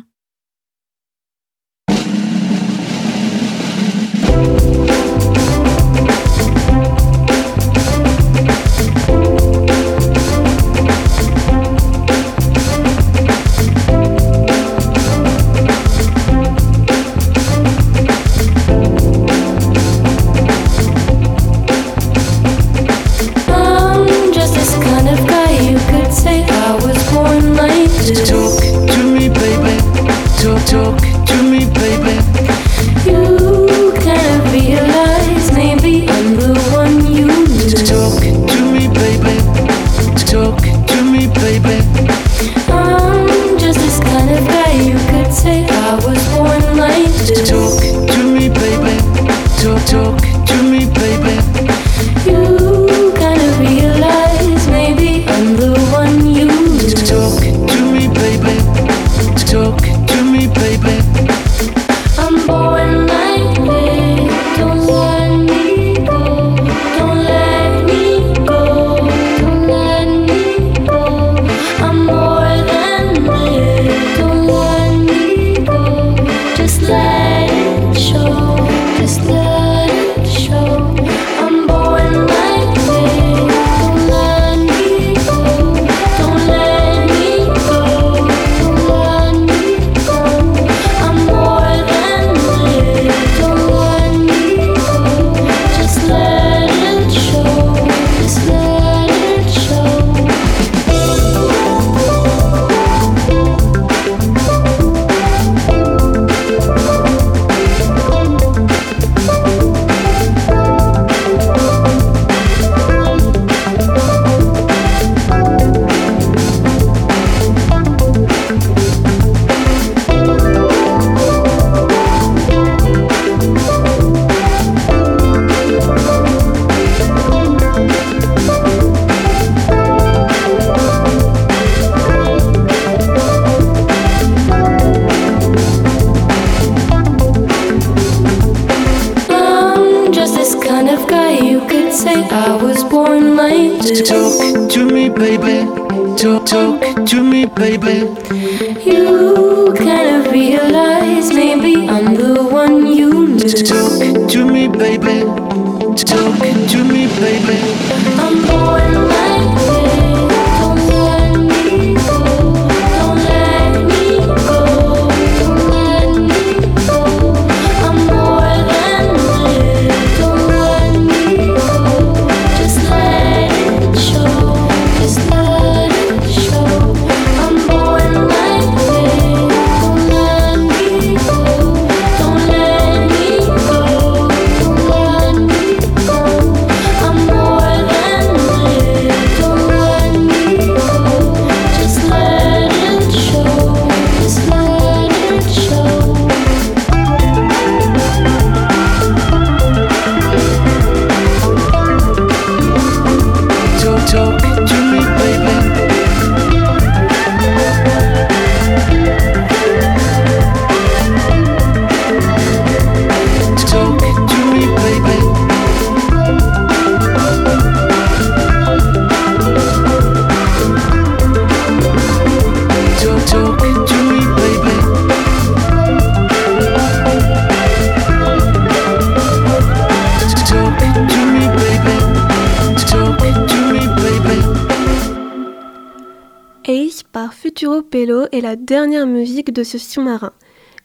[238.73, 240.33] Dernière musique de ce sous-marin.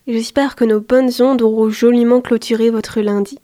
[0.06, 3.38] J'espère que nos bonnes ondes auront joliment clôturé votre lundi.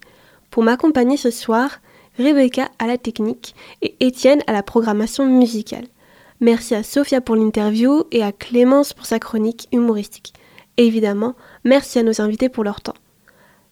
[0.50, 1.78] Pour m'accompagner ce soir,
[2.18, 5.86] Rebecca à la technique et Étienne à la programmation musicale.
[6.42, 10.34] Merci à Sophia pour l'interview et à Clémence pour sa chronique humoristique.
[10.76, 13.00] évidemment, merci à nos invités pour leur temps.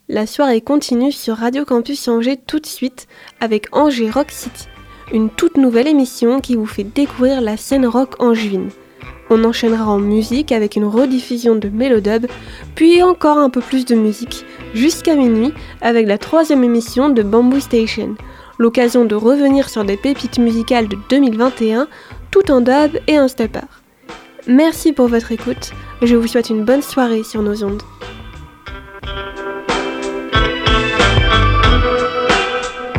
[0.09, 3.09] La soirée continue sur Radio Campus Angers tout de suite
[3.41, 4.69] avec Angers Rock City,
[5.13, 8.71] une toute nouvelle émission qui vous fait découvrir la scène rock angevine.
[9.35, 12.27] On enchaînera en musique avec une rediffusion de Mélodub,
[12.75, 17.59] puis encore un peu plus de musique, jusqu'à minuit avec la troisième émission de Bamboo
[17.59, 18.15] Station,
[18.59, 21.89] l'occasion de revenir sur des pépites musicales de 2021
[22.31, 23.61] tout en dub et en stepper.
[24.47, 25.73] Merci pour votre écoute,
[26.03, 27.81] je vous souhaite une bonne soirée sur nos ondes.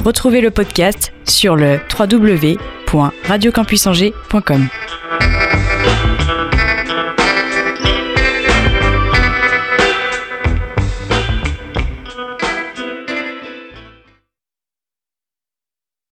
[0.04, 4.70] Retrouvez le podcast sur le www.radiocampusangers.com.